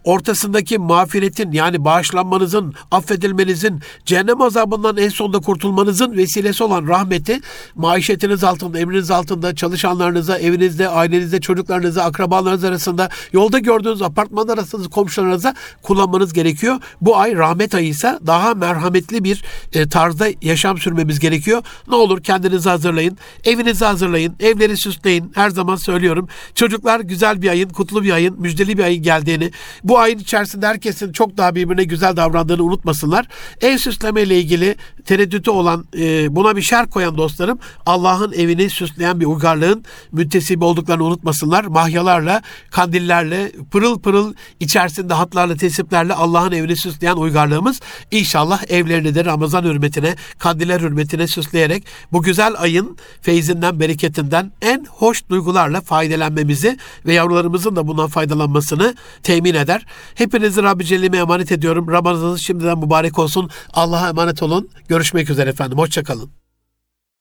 ortasındaki 0.04 0.78
mağfiretin 0.78 1.52
yani 1.52 1.86
bağışlanmanızın, 1.86 2.74
affedilmenizin, 2.92 3.82
cehennem 4.06 4.42
azabından 4.42 4.98
en 4.98 5.10
sonunda 5.10 5.39
kurtulmanızın 5.39 6.18
vesilesi 6.18 6.64
olan 6.64 6.88
rahmeti 6.88 7.39
maişetiniz 7.76 8.44
altında, 8.44 8.80
emriniz 8.80 9.12
altında, 9.12 9.56
çalışanlarınıza, 9.82 10.38
evinizde, 10.38 10.89
ailenizde, 10.89 11.41
çocuklarınıza, 11.41 12.03
akrabalarınız 12.03 12.63
arasında, 12.63 13.09
yolda 13.34 13.59
gördüğünüz 13.59 14.01
apartman 14.01 14.47
arasında 14.47 14.89
komşularınıza 14.89 15.55
kullanmanız 15.82 16.34
gerekiyor. 16.34 16.75
Bu 17.01 17.17
ay 17.17 17.36
rahmet 17.36 17.75
ayı 17.75 17.88
ise 17.88 18.19
daha 18.27 18.53
merhametli 18.53 19.23
bir 19.23 19.43
e, 19.73 19.89
tarzda 19.89 20.27
yaşam 20.41 20.77
sürmemiz 20.77 21.19
gerekiyor. 21.19 21.63
Ne 21.88 21.95
olur 21.95 22.23
kendinizi 22.23 22.69
hazırlayın, 22.69 23.17
evinizi 23.43 23.86
hazırlayın, 23.86 24.36
evleri 24.39 24.77
süsleyin. 24.77 25.32
Her 25.36 25.49
zaman 25.49 25.75
söylüyorum. 25.75 26.27
Çocuklar 26.55 26.99
güzel 26.99 27.41
bir 27.41 27.49
ayın, 27.49 27.69
kutlu 27.69 28.03
bir 28.03 28.11
ayın, 28.11 28.41
müjdeli 28.41 28.77
bir 28.77 28.84
ayın 28.84 29.03
geldiğini, 29.03 29.51
bu 29.84 29.99
ayın 29.99 30.19
içerisinde 30.19 30.67
herkesin 30.67 31.11
çok 31.11 31.38
daha 31.38 31.55
birbirine 31.55 31.84
güzel 31.84 32.17
davrandığını 32.17 32.63
unutmasınlar. 32.63 33.27
Ev 33.61 33.77
süsleme 33.77 34.21
ile 34.21 34.39
ilgili 34.39 34.75
tereddütü 35.05 35.51
olan, 35.51 35.86
e, 35.97 36.36
buna 36.36 36.55
bir 36.55 36.61
şer 36.61 36.89
koyan 36.89 37.17
dostlarım 37.17 37.59
Allah'ın 37.86 38.32
evini 38.32 38.69
süsleyen 38.69 39.19
bir 39.19 39.25
uygarlığın 39.25 39.70
Allah'ın 39.72 39.84
müntesibi 40.11 40.65
olduklarını 40.65 41.03
unutmasınlar. 41.03 41.65
Mahyalarla, 41.65 42.41
kandillerle, 42.72 43.51
pırıl 43.72 43.99
pırıl 43.99 44.34
içerisinde 44.59 45.13
hatlarla, 45.13 45.55
tesiplerle 45.55 46.13
Allah'ın 46.13 46.51
evini 46.51 46.76
süsleyen 46.76 47.15
uygarlığımız 47.15 47.80
inşallah 48.11 48.63
evlerini 48.72 49.15
de 49.15 49.26
Ramazan 49.26 49.63
hürmetine, 49.63 50.15
kandiller 50.39 50.82
hürmetine 50.82 51.28
süsleyerek 51.28 51.84
bu 52.11 52.22
güzel 52.22 52.53
ayın 52.57 52.97
feyzinden, 53.22 53.80
bereketinden 53.80 54.51
en 54.61 54.86
hoş 54.89 55.30
duygularla 55.30 55.82
faydalanmamızı 55.82 56.78
ve 57.05 57.13
yavrularımızın 57.13 57.76
da 57.76 57.88
bundan 57.88 58.07
faydalanmasını 58.07 58.95
temin 59.24 59.55
eder. 59.55 59.86
Hepinizi 60.15 60.63
Rabbi 60.63 60.86
Celle'me 60.86 61.17
emanet 61.17 61.51
ediyorum. 61.51 61.88
Ramazanınız 61.88 62.41
şimdiden 62.41 62.80
mübarek 62.80 63.19
olsun. 63.19 63.49
Allah'a 63.74 64.09
emanet 64.09 64.43
olun. 64.43 64.69
Görüşmek 64.88 65.30
üzere 65.30 65.49
efendim. 65.49 65.78
Hoşçakalın. 65.78 66.51